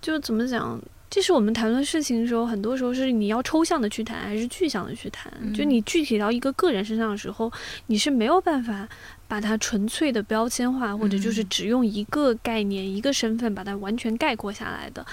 [0.02, 0.82] 就怎么讲？
[1.10, 5.30] 这是我们谈论事情的时候，很多时候是你要抽象的去谈，还是具象的去谈？
[5.54, 7.52] 就你具体到一个个人身上的时候，
[7.88, 8.88] 你是没有办法。
[9.32, 15.06] 把它纯粹的标签化，或者就是只用一个概念、一个身份把它完全概括下来的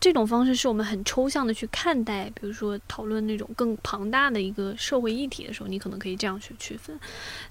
[0.00, 2.30] 这种方式，是我们很抽象的去看待。
[2.30, 6.98] 比如说讨论那种更庞大的一个社会议题的时候，你可能可以这样去区分。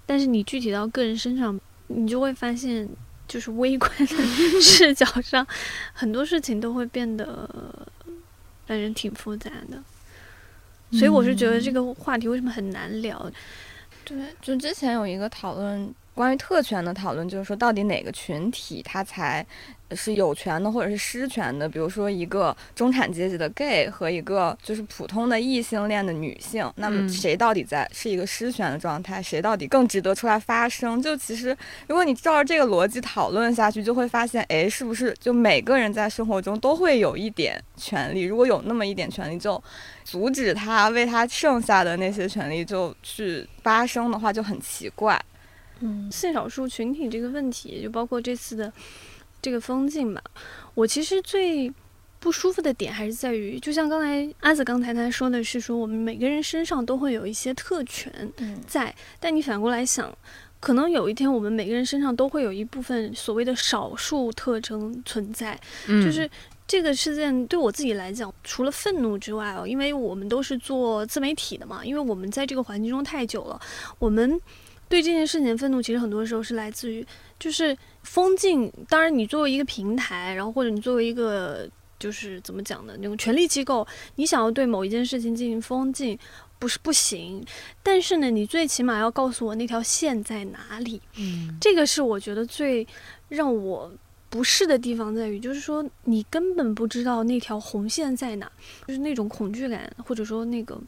[0.08, 2.90] 但是你具体到个人身上，你就会发现，
[3.28, 4.08] 就是微观的
[4.60, 5.46] 视角上，
[5.94, 7.48] 很多事情都会变得
[8.66, 9.80] 让人挺复杂的。
[10.98, 13.32] 所以我是觉得这个话题为什么很难聊？
[14.04, 15.94] 对，就之前有一个讨论。
[16.18, 19.46] 关于特权的讨论，就是说到底哪个群体他才
[19.92, 21.70] 是有权的，或者是失权的？
[21.70, 29.22] 比如说一个中产阶级的 gay 和一个就是普通的异性恋的女性，那么谁到底在是一个失权的状态？
[29.22, 31.00] 谁到底更值得出来发声？
[31.02, 31.56] 就其实，
[31.88, 38.24] 如果你照着这个逻辑讨论下去，就会发现，哎，是不是就每个人在生活中都会有一点权利？
[38.24, 39.64] 如果有那么一点权利，就
[40.04, 45.18] 阻止他为他剩下的那些权利就去发声的话，就很奇怪。
[45.82, 48.72] 嗯，性少数群体这个问题，就包括这次的
[49.42, 50.22] 这个风景吧。
[50.74, 51.72] 我其实最
[52.20, 58.12] 不舒服的点还是在于，就像刚才阿紫刚才他说的是说，我们每个人身上都会有一些特权
[58.66, 60.16] 在，但你反过来想，
[60.60, 66.30] 可能有一天我们每个人身上都会有一部分所谓的少数特征存在，嗯就是。
[66.70, 73.58] 这个事件对我自己来讲，除了愤怒之外哦，因为我们都是做自媒体的嘛，因为我们在这个环境中太久了，
[74.00, 74.38] 我们
[74.90, 77.06] 对这件事情的愤怒，其实很多时候是来自于
[77.40, 78.72] 就是封禁。
[78.88, 81.70] 当然，你作为一个平台，然后或者你作为一个
[82.00, 86.18] 就是怎么讲的那种权力机构，你想要对某一件事情进行封禁，
[86.58, 87.46] 不是不行。
[87.84, 91.02] 但是呢，你最起码要告诉我那条线在哪里。
[91.18, 92.88] 嗯，这个是我觉得最
[93.30, 93.92] 让我
[94.30, 98.52] 不适的地方在于，就是说你根本不知道那条红线在哪，
[98.86, 100.80] 就是那种恐惧感或者说那个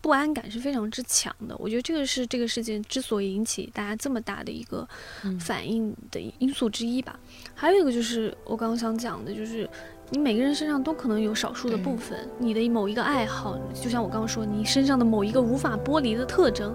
[0.00, 1.56] 不安感是非常之强的。
[1.58, 4.88] 我觉得这个是这个事件之所以引起大家这么大的一个
[5.24, 7.18] 嗯反应的因素之一吧。
[7.54, 9.68] 还有一个就是我刚刚想讲的，就是
[10.10, 16.72] 你每个人身上都可能有少数的部分，你的某一个爱好，就像我刚刚说，你身上的某一个无法剥离的特征，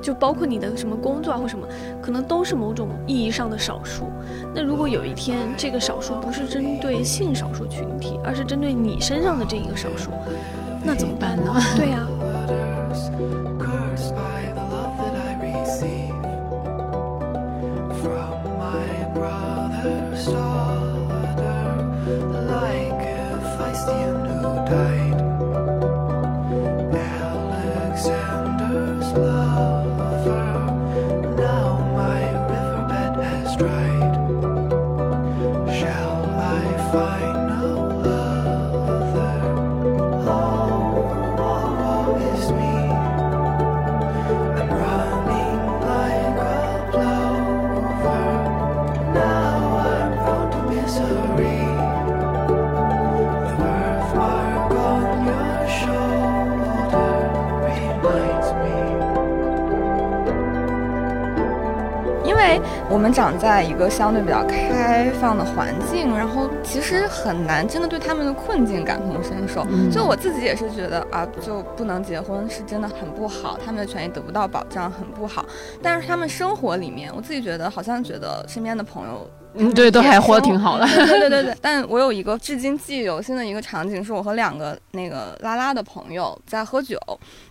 [0.00, 1.66] 就包括你的什么工作啊或什么，
[2.00, 4.10] 可能都是某种意义上的少数。
[4.54, 10.10] 那如果有一天这个少数不是针对性少数群体，而是针对你身上的这一个少数，
[10.82, 11.54] 那怎么办呢？
[11.76, 12.06] 对呀、
[13.58, 14.46] Cursed by
[63.06, 69.64] 们长在一个相对比较开放的环境，然后其实很难真的对他们的困境感同身受。
[69.70, 75.46] 嗯就我自己也是觉得啊，就不能结婚是真的很不好，他们的权益得不到保障很不好。
[75.80, 79.30] 但是他们生活里面，我自己觉得好像觉得身边的朋友。
[79.56, 80.86] 嗯，对，都还活得挺好的。
[80.86, 81.56] 对对对对对。
[81.62, 86.98] 但我有一个至今记忆犹新的一个场景，是我和两个那个拉拉的朋友在喝酒，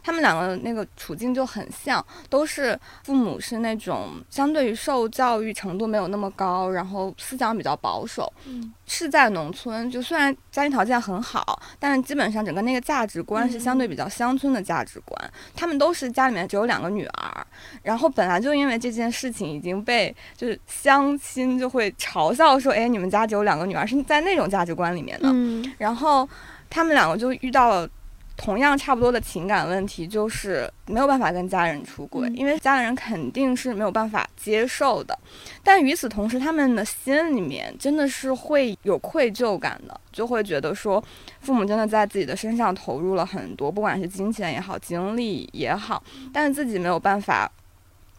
[0.04, 15.32] 他们两个那个处境就很像，都是父母是那种相对于受教育程度没有那么高，然后思想比较保守，嗯是在农村，就虽然家庭条件很好，但是基本上整个那个价值观是相对比较乡村的价值观。
[15.56, 17.48] 他们都是家里面只有两个女儿，
[17.82, 25.30] 然后本来就因为这件事情已经被就是相亲就会嘲笑说，哎，你们家只有两个女儿，是在那种价值观里面的。
[25.32, 26.28] 嗯然后
[26.70, 27.90] 他们两个就遇到了
[28.38, 35.18] 同样差不多的情感问题，就是没有办法跟家人出轨，嗯因为家人肯定是没有办法接受的。
[35.64, 41.02] 但与此同时，他们的心里面真的是会有愧疚感的，就会觉得说，
[41.40, 46.04] 父母真的在自己的身上投入了很多，不管是金钱也好，精力也好，
[46.34, 47.50] 但是自己没有办法。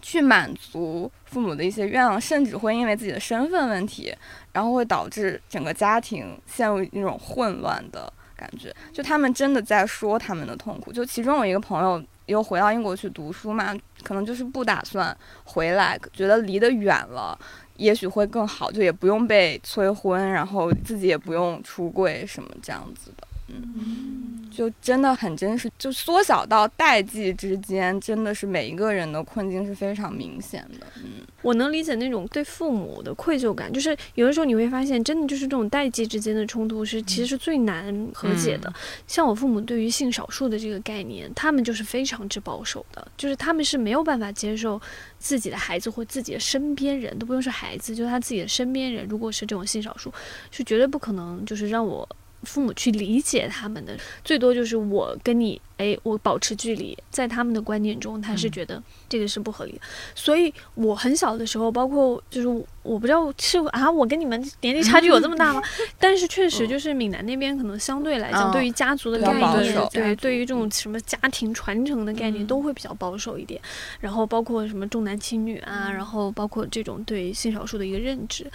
[0.02, 4.14] 去满足父母的一些愿望，甚至会因为自己的身份问题，
[4.52, 8.74] 然后会导致整个家庭陷入一种混乱的感觉。
[8.92, 10.92] 就他们真的在说他们的痛苦。
[10.92, 17.38] 就其中有一个朋友又回到英国去读书嘛，可能就是不打算回来，觉得离得远了。
[17.76, 31.24] 也许会更好，就也不用被催婚，然后自己也不用出柜什么这样子的，嗯，就真的很真实，就缩小到代际之间，真的是每一个人的困境是非常明显的，嗯。
[31.42, 38.72] 我能理解那种对父母的愧疚感，就是有的时候你会发现，真的就是这种代际之间的冲突是其实是最难和解的。
[39.06, 44.80] 像我父母对于性少数的这个概念，他们就是非常之保守的，就是他们是没有办法接受
[45.20, 50.12] 自己的孩子或自己的身边人都不用是孩子，就是他自己的身边人，如果是这种性少数，
[50.50, 52.08] 是绝对不可能就是让我。
[52.46, 59.80] 父母去理解他们的，最多就是我跟你，哎，我保持距离，在他们的观念中，他是嗯觉得这个是不合理的。
[60.14, 62.48] 所以我很小的时候，包括就是
[62.82, 65.60] 我不知道是啊，我跟你们年龄差距有这么大吗？
[65.98, 73.60] 但是确实就是闽南那边可能相对来讲，嗯对于家族的概念对对于这种什么家庭传承的概念嗯都会比较保守一点。
[74.00, 78.46] 然后包括什么重男轻女啊，然后包括这种对性少数的一个认知。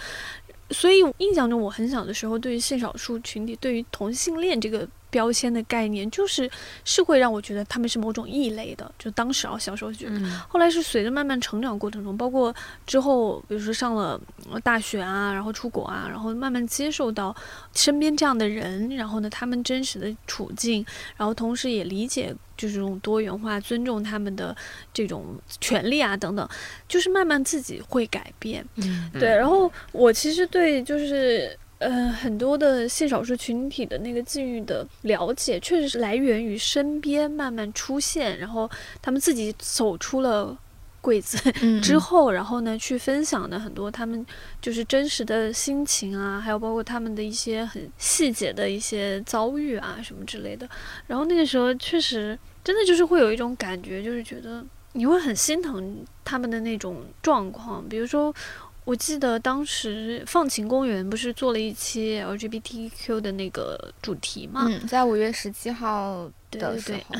[0.72, 6.50] 所以印象中，我很小的时候，对于性少数群体，对于同性恋这个标签的概念，就是
[6.84, 8.90] 是会让我觉得他们是某种异类的。
[8.98, 10.18] 就当时啊，小时候觉得。
[10.18, 12.54] 嗯后来是随着慢慢成长过程中，包括
[12.86, 14.18] 之后，比如说上了
[14.50, 17.34] 呃大学啊，然后出国啊，然后慢慢接受到
[17.74, 20.84] 身边这样的人，然后呢，他们真实的处境，
[21.16, 24.56] 然后同时也理解就是这种多元化，尊重他们的
[24.94, 26.48] 这种权利啊等等，
[26.88, 28.64] 就是慢慢自己会改变。
[28.76, 38.70] 嗯对，然后我其实对就是呃，很多的性少数群体的那个境遇的了解，确实是来源于身边慢慢出现，然后
[39.00, 40.56] 他们自己走出了
[41.00, 44.24] 柜子嗯 之后，然后呢，去分享的很多他们
[44.60, 50.68] 就是真实的心情啊，还有包括他们的一些很细节的一些遭遇啊什么之类的。
[51.08, 58.32] 然后那个时候确实真的就是会有一种感觉，就是觉得你会很心疼他们的那种状况，比如说。
[58.84, 64.66] 我记得当时放晴公园不是做了一期 LGBTQ 的那个主题嘛？
[64.68, 67.14] 嗯，在五月十七号对对对的时候，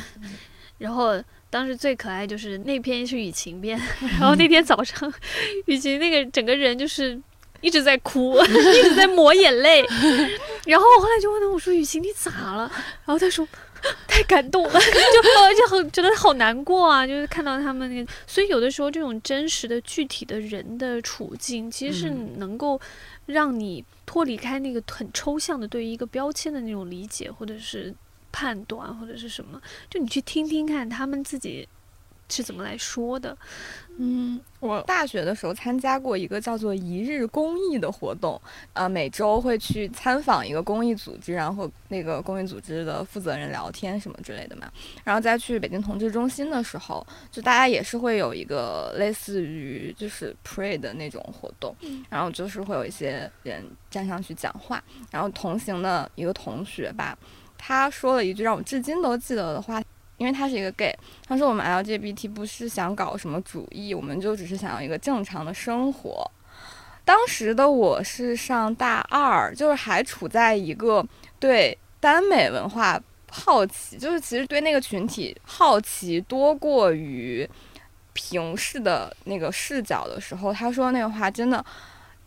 [0.79, 3.81] 然后当时最可爱就是那篇是雨晴编，
[4.19, 5.13] 然后那天早上
[5.67, 7.17] 雨晴那个整个人就是
[7.61, 9.87] 一直在哭， 一直在抹眼泪。
[10.67, 12.71] 然后我后来就问他，我说雨晴你咋了？
[13.05, 13.47] 然后他说。
[14.07, 17.07] 太感动了， 就而且很觉得好难过啊！
[17.07, 22.81] 就是看到他们那个，所以有的时候这种真实的、具体的人的处境，其实是嗯能够
[23.27, 27.95] 让你脱离开那个很抽象的对于一个标签的那种理解，或者是
[28.31, 29.61] 判断，或者是什么。
[29.91, 31.69] 就你去听听看他们自己
[32.33, 33.37] 是怎么来说的。
[33.99, 38.41] 嗯，我大学的时候参加过一个叫做“一日公益”的活动，
[38.73, 44.67] 呃，每周会去参访一个公益组织，然后那个公益组织的负责人聊天什么之类的嘛。
[45.05, 51.77] 然后再去北京同志中心的时候，就大家也是会有一个类似于就是 pray 的那种活动，
[52.09, 57.17] 然后就是会有一些人站上去讲话，然后同行的一个同学吧，
[57.59, 59.83] 他说了一句让我至今都记得的话。
[60.23, 60.97] 因为他是一个 gay，
[61.27, 66.31] 他说我们 LGBT 不是想搞什么主义，我们就只是想要一个正常的生活。
[67.05, 71.05] 当时的我是上大二，就是还处在一个
[71.41, 77.49] 对耽美文化好奇，就是其实对那个群体好奇多过于
[78.13, 81.65] 平视的那个视角的时候，他说那个话真的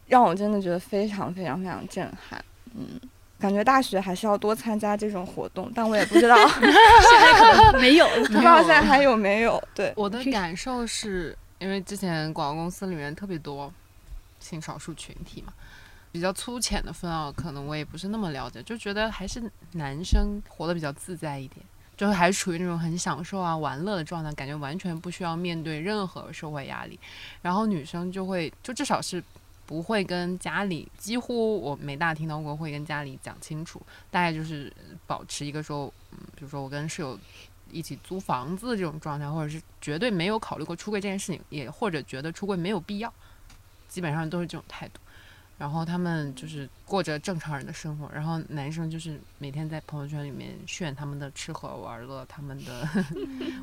[0.08, 2.44] 让我真的觉得非常非常非常震撼。
[2.78, 3.00] 嗯，
[3.40, 8.26] 感觉大学还是要多参加这种活动，但我也不知道 现在可能没有了。
[8.28, 9.62] 不知道现在还有没有。
[9.74, 13.72] 对，我的感受是因为之前广告公司里面特别多
[14.40, 15.54] 性少数群体嘛，
[16.12, 21.66] 比较粗浅的分啊，可能我也不是那么了解，就觉得还是男生活得比较自在一点，
[21.98, 27.00] 就是还处于那种很享受啊、玩乐的状态，感觉完全不需要面对任何社会压力。
[27.42, 29.22] 然后女生就会，就至少是
[29.66, 34.72] 不会跟家里，几乎我没大听到过会跟家里讲清楚，大概就是
[35.08, 37.20] 保持一个说，嗯，比如说我跟室友
[37.72, 43.14] 一起租房子这种状态，或者是绝对没有考虑过出柜这件事情，也或者觉得出柜没有必要，
[43.88, 45.00] 基本上都是这种态度。
[45.58, 52.86] 然后他们就是过着正常人的生活，然后男生就是每天在朋友圈里面炫他们的吃喝玩乐，他们的，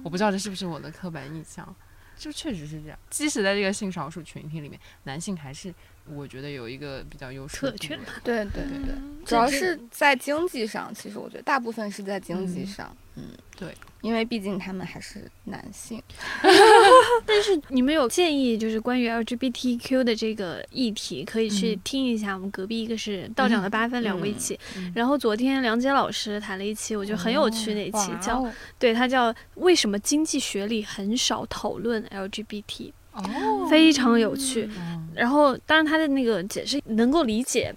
[0.02, 1.76] 我不知道这是不是我的刻板印象，
[2.22, 2.96] 就确实是这样。
[3.10, 5.74] 即使在这个性少数群体里面，男性还是
[6.10, 9.08] 我觉得有一个比较优势的特权对对对对，嗯。
[9.24, 12.66] 主要是在经济上，其实我觉得大部分是在经济嗯。
[12.66, 13.22] 上，嗯，
[13.56, 16.02] 对，因为毕竟他们还是男性，
[17.24, 21.80] 但是你们有建议，就是关于 LGBTQ 的这个议题，可以去嗯。
[21.84, 22.34] 听一下。
[22.34, 24.58] 我们隔壁一个是道长的八分，两位一起。
[24.76, 24.92] 嗯。
[24.96, 28.52] 然后昨天梁杰老师谈了一期，我觉得很有趣那一期，叫哦。
[28.76, 34.68] 对他叫为什么经济学里很少讨论 LGBT，哦，非常有趣。
[34.78, 37.74] 嗯然后当然他的那个解释能够理解。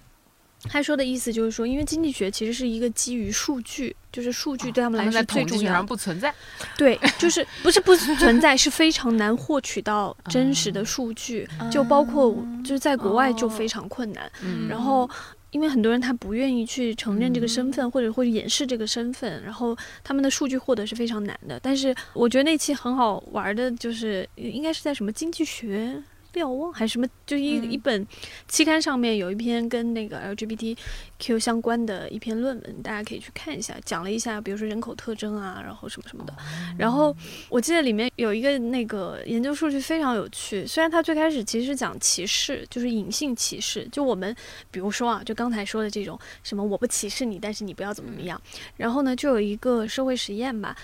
[0.68, 5.80] 他说的意思就是说，因为经济学其实是一个基于数据，就是数据对他们来说是最重要。
[5.82, 6.34] 不存在，
[6.76, 12.34] 对，就是不是不存在，是非常难获取到真实的数据，就包括
[12.64, 14.28] 就是在国外就非常困难。
[14.42, 15.08] 嗯然后，
[15.56, 21.58] 因为很多人他不愿意去承认这个身份，或者会掩饰这个身份，然后他们的数据获得是非常难的。
[21.62, 25.96] 但是我觉得那期很好玩的，就是应该是在什么经济学。
[26.36, 28.06] 瞭望还是什么，就一、嗯一本
[28.46, 36.34] 期刊上面有一篇跟那个 LGBTQ 相关的一篇论文，大家可以去看一下，讲了一下，比如说人口特征啊，然后什么什么的。
[36.78, 37.16] 然后
[37.48, 44.36] 我记得里面有一个那个研究数据非常有趣，虽然它最开始其实是讲歧视，就是隐性歧视，就我们
[44.70, 48.40] 比如说啊，就刚才说的这种什么我不歧视你，但是你不要怎么怎么样。
[48.76, 50.76] 然后呢，就有一个社会实验吧。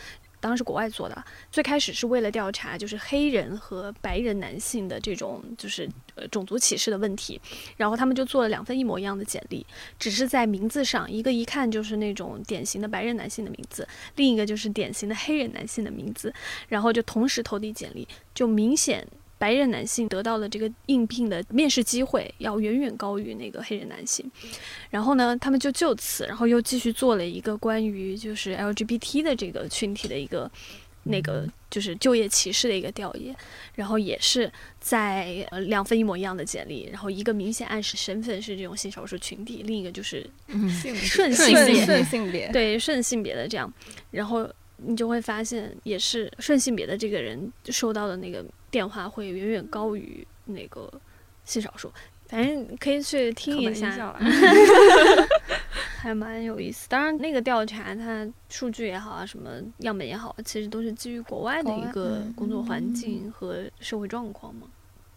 [0.42, 7.40] 当时国外做的，最开始是为了调查就是黑人和白人男性的这种就是呃种族歧视的问题，
[7.76, 9.64] 然后他们就做了两份一模一样的简历，
[10.00, 13.86] 只是在名字上，一个一看就是那种典型的白人男性的名字，
[14.16, 16.34] 另一个就是典型的黑人男性的名字，
[16.68, 19.06] 然后就同时投递简历，就明显
[19.42, 24.30] 白人男性得到的这个应聘的面试机会要远远高于那个黑人男性。
[24.88, 30.48] 然后呢，他们就就此，然后又继续做了一个关于就是 LGBT 的这个群体的一个
[31.02, 33.34] 那个就是就业歧视的一个调研，
[33.74, 43.68] 然后也是在呃两份一模一样的简历，然后一个明显暗示身份是这种性少数群体，另一个就是顺顺性别顺性别，对顺性别的这样，
[44.12, 50.92] 然后你就会发现，也是顺性别的这个人收到的那个电话会远远高于那个
[51.44, 51.92] 性少数。
[52.26, 54.16] 反正可以去听一下，
[56.00, 56.88] 还蛮有意思。
[56.88, 59.50] 当然，那个调查它数据也好啊，什么
[59.80, 64.66] 样本也好，其实都是基于国外的一个嗯工作环境和社会状况嘛，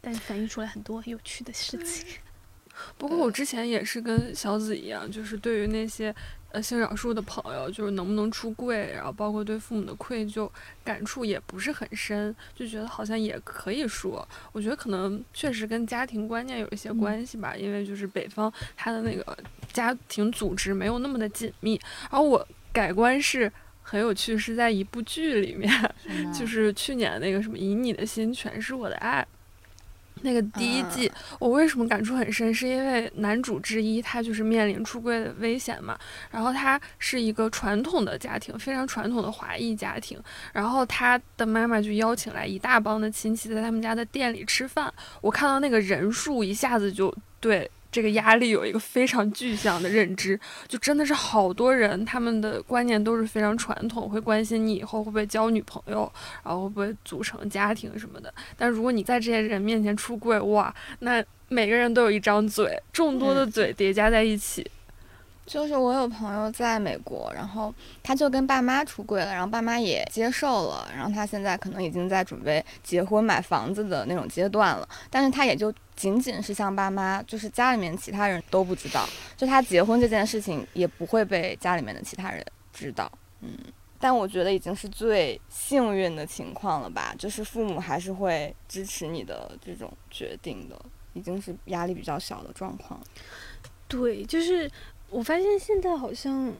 [0.01, 2.05] 但反映出来很多很有趣的事情。
[2.97, 6.13] 不过我之前也是跟小紫一样，就是对于那些
[6.55, 10.49] 呃性少数的朋友，就是能不能出柜，然后包括对父母的愧疚
[10.85, 14.25] 感触也不是很深，就觉得好像也可以说。
[14.53, 19.37] 我觉得可能确实跟家庭观念有一些关系吧，因为就是北方他的那个
[19.73, 21.77] 家庭组织没有那么的紧密。
[22.09, 23.51] 然后我改观是
[23.81, 25.69] 很有趣，是在一部剧里面，
[26.33, 29.27] 就是去年那个什么“以你的心全是我的爱”。
[30.21, 32.53] 那个第一季，我为什么感触很深？
[32.53, 35.97] 是因为男主之一他就是面临出柜的危险嘛，
[36.31, 40.19] 然后他是一个传统的家庭，非常传统的华裔家庭，
[40.53, 44.91] 然后他的妈妈就邀请来一大帮的亲戚在他们家的店里吃饭，
[45.21, 47.69] 我看到那个人数一下子就对。
[47.95, 50.37] 这个压力有一个非常具象的认知，
[50.67, 56.11] 就真的是好多人，他们的观念都是非常传统，会关心你以后会不会交女朋友，
[56.43, 58.33] 然后会不会组成家庭什么的。
[58.57, 64.69] 但如果你在这些人面前出柜，哇，那每个人都有一张嘴，众多的嘴叠加在一起，
[65.45, 82.43] 就是我有朋友在美国，然后他就跟爸妈出柜了，然后爸妈也接受了，然后他现在可能已经在准备结婚买房子的那种阶段了，但是他也就仅仅是向爸妈，就是家里面其他人都不知道，就他结婚这件事情也不会被家里面的其他人
[82.73, 83.57] 知道，嗯。
[83.97, 90.79] 但我觉得已经是最幸运的情况了吧，就是父母还是会支持你的这种决定的，
[91.13, 92.99] 已经是压力比较小的状况。
[93.87, 94.69] 对，就是
[95.09, 96.53] 我发现现在好像，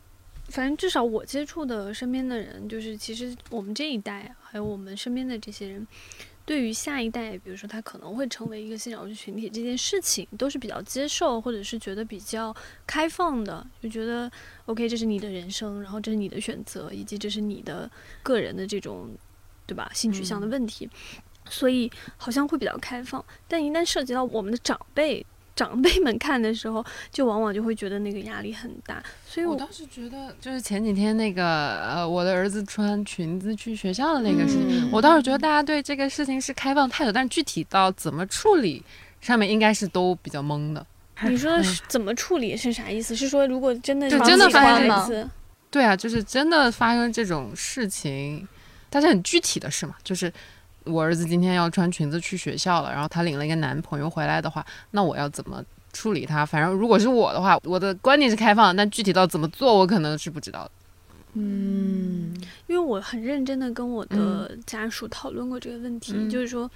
[0.50, 5.86] 反正至少我接触的身边的人，就是其实我们这一代，还有我们身边的这些人，
[6.46, 12.56] 对于下一代，比如说他可能会成为一个性少数群体这件事情，都是比较接受，或者是觉得比较
[12.88, 14.32] 开放的，就觉得
[14.66, 17.90] OK，这是你的人生，然后这是你的选择，以及这是你的
[18.24, 19.10] 个人的这种，
[19.66, 19.92] 对吧？
[19.94, 20.90] 性取向的问题。
[21.48, 25.24] 所以好像会比较开放，但一旦涉及到我们的长辈、
[25.56, 29.02] 长辈们看的时候， 就往往就会觉得那个压力很大。
[29.26, 38.84] 所以我，我倒是觉得，就是前几天那个呃，我的儿子穿裙子去学校的那个事情，嗯我倒是觉得大家对这个事情是开放态度，但是具体到怎么处理
[39.22, 40.86] 上面，应该是都比较懵的。
[41.24, 43.16] 你说的是怎么处理是啥意思？
[43.16, 45.30] 是说如果真的就真的发现吗孩子，
[45.72, 48.46] 对啊，就是真的发生这种事情，
[48.90, 50.32] 但是很具体的事嘛，就是
[50.86, 55.64] 我儿子今天要穿裙子去学校了，然后他领了一个男朋友回来的话，那我要怎么
[55.94, 56.46] 处理他？
[56.46, 60.72] 反正如果是我的话，我的观念是开放的，但具体到怎么做，我可能是不知道的。
[61.34, 62.34] 嗯，
[62.68, 66.70] 因为我很认真的跟我的嗯家属讨论过这个问题，嗯就是说。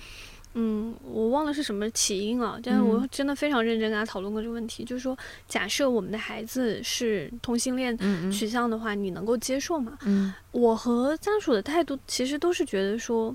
[0.55, 4.83] 嗯，我忘了是什么起因了，但是我嗯真的非常认真跟他讨论过这个问题。
[4.83, 5.15] 就是说，
[5.47, 9.95] 假设我们的孩子是同性恋嗯取向的话，你能够接受吗？
[10.05, 13.33] 嗯我和家属的态度其实都是觉得说，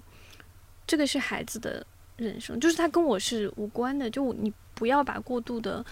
[0.86, 1.84] 这个是孩子的
[2.16, 4.08] 人生，就是他跟我是无关的。
[4.10, 5.84] 就你不要把过度的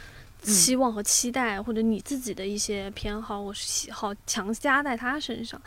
[0.42, 5.60] 期望和期待，或者你自己的一些偏好或是喜好强加在他身上。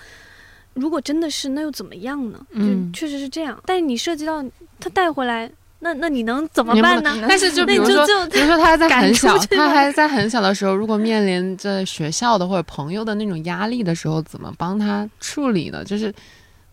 [0.73, 2.45] 如果真的是，那又怎么样呢？
[2.51, 3.57] 嗯确实是这样。
[3.65, 4.43] 但是你涉及到
[4.79, 5.49] 他带回来，
[5.79, 7.15] 那那你能怎么办呢？
[7.29, 15.83] 但是就比如说，比如说他还在 赶很小，他还在很小的时候，如果面临着学校的或者朋友的那种压力的时候，怎么帮他处理呢？
[15.85, 16.13] 就是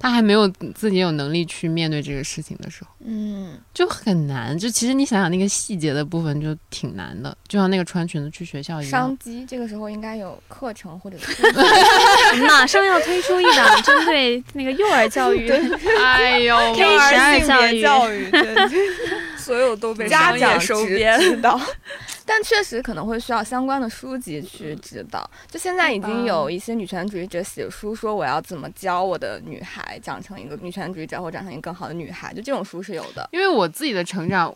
[0.02, 4.58] 他还没有自己有能力去面对这个事情的时候，嗯，就很难。
[4.58, 9.18] 就其实你想想那个细节的部分就挺难的，就像那个穿裙子去学校一样商。
[9.18, 11.52] 机这个时候应该有课程或者是
[12.48, 15.48] 马上要推出一档针对那个幼儿教育，
[16.02, 18.68] 哎呦， 可以十二教育教育，对对
[19.36, 21.20] 所有都被家长收编。
[21.20, 21.60] 指导。
[22.24, 25.28] 但确实可能会需要相关的书籍去指导。
[25.50, 33.28] 就现在已经有一些女权主义者写书说我要怎么教我的女孩长成一个女权主义者或长成一个更好的女孩，就这种书是有的。
[33.32, 34.54] 因为我自己的成长，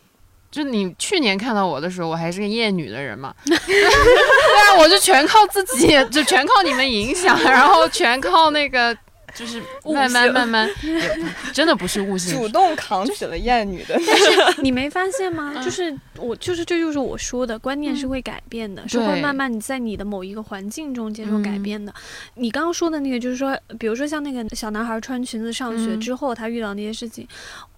[0.51, 3.35] 就你去年看到我的时候，我还是个厌女的人嘛。
[3.45, 8.97] 对啊，我就全靠自己，就全靠你们影响，然后全靠那个
[9.37, 10.69] 就是悟慢慢性慢慢，
[11.53, 13.95] 真的不是悟性，主动扛起了厌女的。
[14.07, 15.53] 但是你没发现吗？
[15.55, 21.93] 嗯就是我，就是这就是我说的，观念是会改变的，是会慢慢你在你的某一个环境中接受改嗯变的。
[22.35, 27.27] 你刚刚说的那个，就是说，比如说像那个小男孩穿裙子上学嗯之后，他遇到那些事情，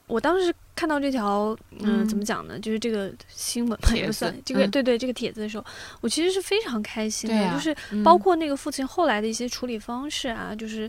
[0.08, 2.08] 我当时看到这条，嗯、嗯。
[2.08, 2.58] 怎么讲呢？
[2.58, 5.64] 就是这个新闻不算这个，嗯对对，这个帖子的时候，
[6.00, 7.54] 我其实是非常开心的，啊。
[7.54, 8.02] 就是嗯。
[8.02, 10.88] 包括那个父亲后来的一些处理方式啊，就是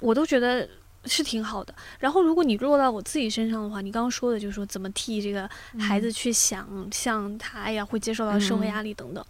[0.00, 0.66] 我都觉得
[1.04, 1.74] 是挺好的。
[1.98, 5.48] 然后，如果你落到我自己身上的话，你刚刚说的就是说怎么替这个
[5.78, 8.68] 孩子去想象他，哎呀会接受到社会嗯。
[8.68, 9.24] 压力等等。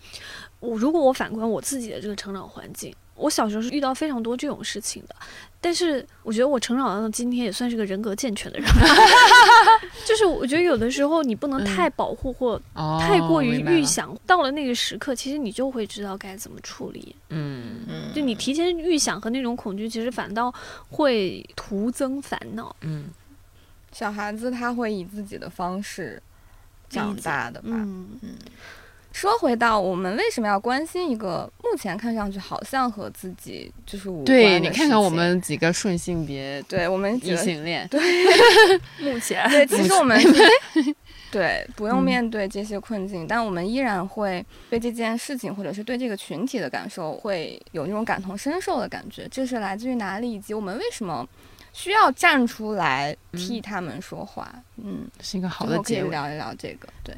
[0.60, 5.14] 我如果我反观我自己的这个成长环境，我小时候是遇到非常多这种事情的，
[5.60, 8.68] 但是我觉得我成长到今天也算是个人格健全的人。
[10.04, 17.14] 就是我觉得有的时候你不能太保护或哦，太过于预，想，到了那个时刻，其实你就会知道该怎么处理。
[17.30, 20.52] 嗯嗯就你提前预想和那种恐惧，其实反倒
[20.90, 22.74] 会徒增烦恼。
[22.82, 23.06] 嗯
[23.92, 26.20] 小孩子他会以自己的方式
[26.90, 27.68] 长大的吧。
[27.70, 28.30] 嗯嗯，
[29.14, 38.00] 说回到我们为什么要关心一个目前看上去好像和自己就是无关对你的事情看看我们几个顺性别对我们几异性恋，对。
[39.00, 39.48] 目前。
[39.48, 40.20] 对，其实我们
[41.30, 42.02] 对不用嗯。
[42.02, 49.28] 面对这些困境，但我们依然会对这件事情或者是对这个群体的感受会有那种感同身受的感觉。
[49.30, 51.24] 这是来自于哪里，以及我们为什么
[51.72, 53.62] 需要站出来替嗯。
[53.62, 54.52] 他们说话？
[54.82, 56.10] 嗯，是一个好的结尾。
[56.10, 56.88] 聊一聊这个。
[57.04, 57.14] 对，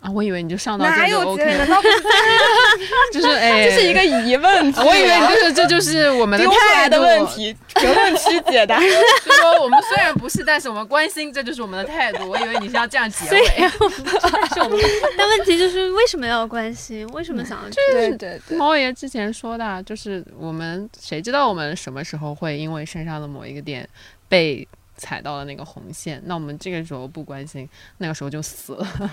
[0.00, 0.10] 啊！
[0.10, 4.72] 我以为你就上到哪这就有结尾？OK 难了，道不是就是哎， 这是一个疑问？
[4.84, 8.78] 我以为你就是这就是我们的丢出来的态度问，题，评论区解答。
[9.26, 12.28] 就说我们虽然不是，但是我们关心，这就是我们的态度。
[12.28, 14.78] 我以为你是要这样结尾，是我们
[15.16, 17.04] 但问题就是为什么要关心？
[17.08, 17.70] 为什么想要？
[17.70, 23.88] 对对对，猫爷之前说的啊，就是我们谁知道我们什么时候会因为身上的某一个点
[24.28, 26.22] 被踩到了那个红线？
[26.24, 27.68] 那我们这个时候不关心，
[27.98, 29.10] 那个时候就死了，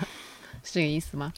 [0.65, 1.31] 是这个意思吗？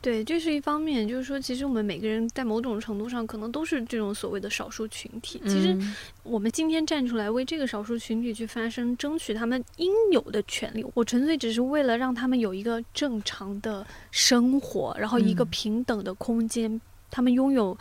[0.00, 5.40] 对，这是一方面，就是说，其实我们每个人在某种程度上可能都是这种所谓的少数群体。
[5.46, 16.78] 其实嗯我们今天站出来为这个少数群体去发声，争取他们应有的权利，我纯粹只是为了让他们有一个正常的生活，然后一个嗯平等的空间，
[17.10, 17.74] 他们拥有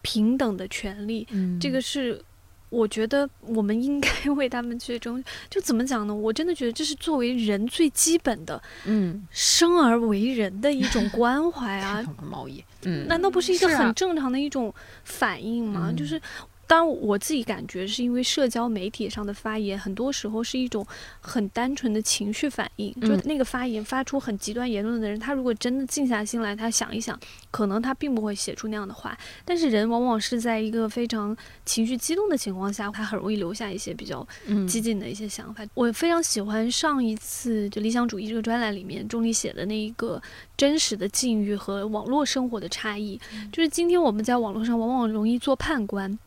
[0.00, 1.26] 平等的权利。
[1.32, 2.22] 嗯这个是
[2.70, 5.22] 我觉得我们应该 为他们去争。
[5.48, 6.14] 就怎么讲呢？
[6.14, 12.04] 我真的觉得这是作为人最基本的嗯，生而为人的一种关怀啊！
[12.30, 14.72] 贸易，嗯，难道不是一个很正常的一种
[15.04, 15.88] 反应吗？
[15.90, 16.20] 嗯就是。
[16.68, 20.86] 当然，我自己感觉是因为社交媒体上的发言，很多时候是一种
[21.18, 22.92] 很单纯的情绪反应。
[23.00, 27.18] 就嗯那个发言发出很极端言论的人，他如果真的静下心来，他想一想，
[27.50, 29.16] 可能他并不会写出那样的话。
[29.46, 35.64] 但是人往往是在一个非常情绪激动的情况下，他很容易留下一些比较嗯激进的一些想法。
[35.72, 40.20] 我非常喜欢上一次就理想主义这个专栏里面钟离写的那一个
[40.54, 43.18] 真实的境遇和网络生活的差异。
[43.50, 46.18] 就是今天我们在网络上往往容易做判官，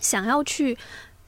[0.00, 0.76] 想要去。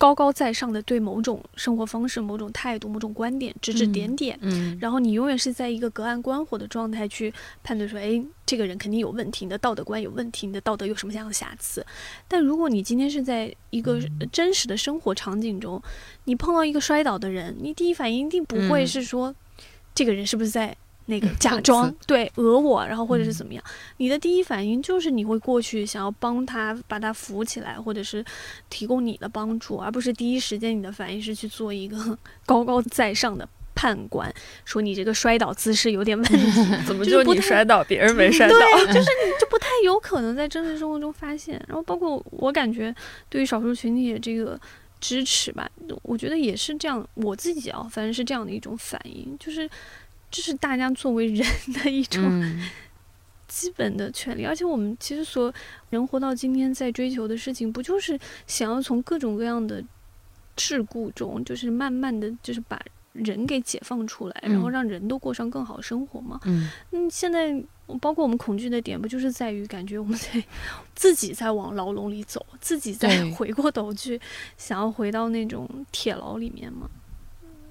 [0.01, 11.85] 高高在上的对某种生活方式、某种态度、某种观点指指嗯点点，嗯然后你永远是在一个隔岸观火的状态去判断说，哎，这个人肯定有问题，你的道德观有问题，你的道德有什么样的瑕疵。
[12.29, 14.01] 但如果你今天是在一个
[14.31, 15.83] 真实的生活场景中，
[16.27, 19.35] 你碰到一个摔倒的人，你第一反应一定不会嗯是说，
[19.97, 20.77] 这个人是不是在
[21.11, 23.65] 那个假装对讹我，然后或者是嗯怎么样？
[23.97, 28.25] 你的第一反应就是你会过去想要帮他把他扶起来，或者是
[28.69, 34.33] 提供你的帮助，而不是第一时间你的反应是去做一个 高高在上的判官，
[34.67, 36.37] 说你这个摔倒姿势有点问题。
[36.87, 38.55] 怎么就你摔倒，别人 没摔倒？
[38.55, 41.59] 对，就是你就不太有可能在真实生活中发现。
[41.67, 42.95] 然后包括我感觉
[43.31, 44.61] 对于少数群体的这个
[45.01, 45.71] 支持吧，
[46.03, 47.09] 我觉得也是这样。
[47.15, 49.71] 我自己啊，反正是这样的一种反应，就是
[50.31, 52.69] 这是大家作为人的一种嗯
[53.47, 54.45] 基本的权利。
[54.45, 55.53] 而且我们其实所
[55.91, 59.83] 人活到今天，在追求的事情，不就是想要从各种各样的
[60.57, 62.81] 桎梏中，就是慢慢的就是把
[63.13, 66.41] 人给解放出来，然后嗯让人都过上更好生活吗？
[66.45, 67.53] 嗯嗯，现在
[68.01, 70.45] 包括我们恐惧的点，不就是在于感觉我们在
[70.95, 74.21] 自己在往牢笼里走，自己在回过头去
[74.59, 76.89] 想要回到那种铁牢里面吗？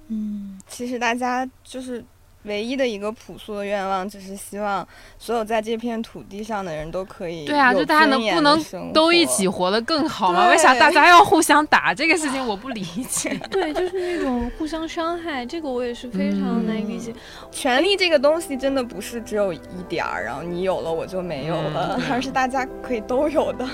[0.07, 2.03] 嗯，其实大家就是
[2.47, 4.87] 唯一的一个朴素的愿望，就是希望
[5.19, 10.49] 所有在这片土地上的人都可以对啊，有就大家能尊严不能都一起活得更好吗？
[10.49, 11.93] 为啥大家要互相打？
[11.93, 13.37] 这个事情我不理解。
[13.51, 17.13] 对，就是那种互相伤害，这个我也是非常难以理解。
[17.51, 23.67] 权力这个东西真的不是只有一点儿，然后你有了我就没有了，嗯而是大家可以都有的。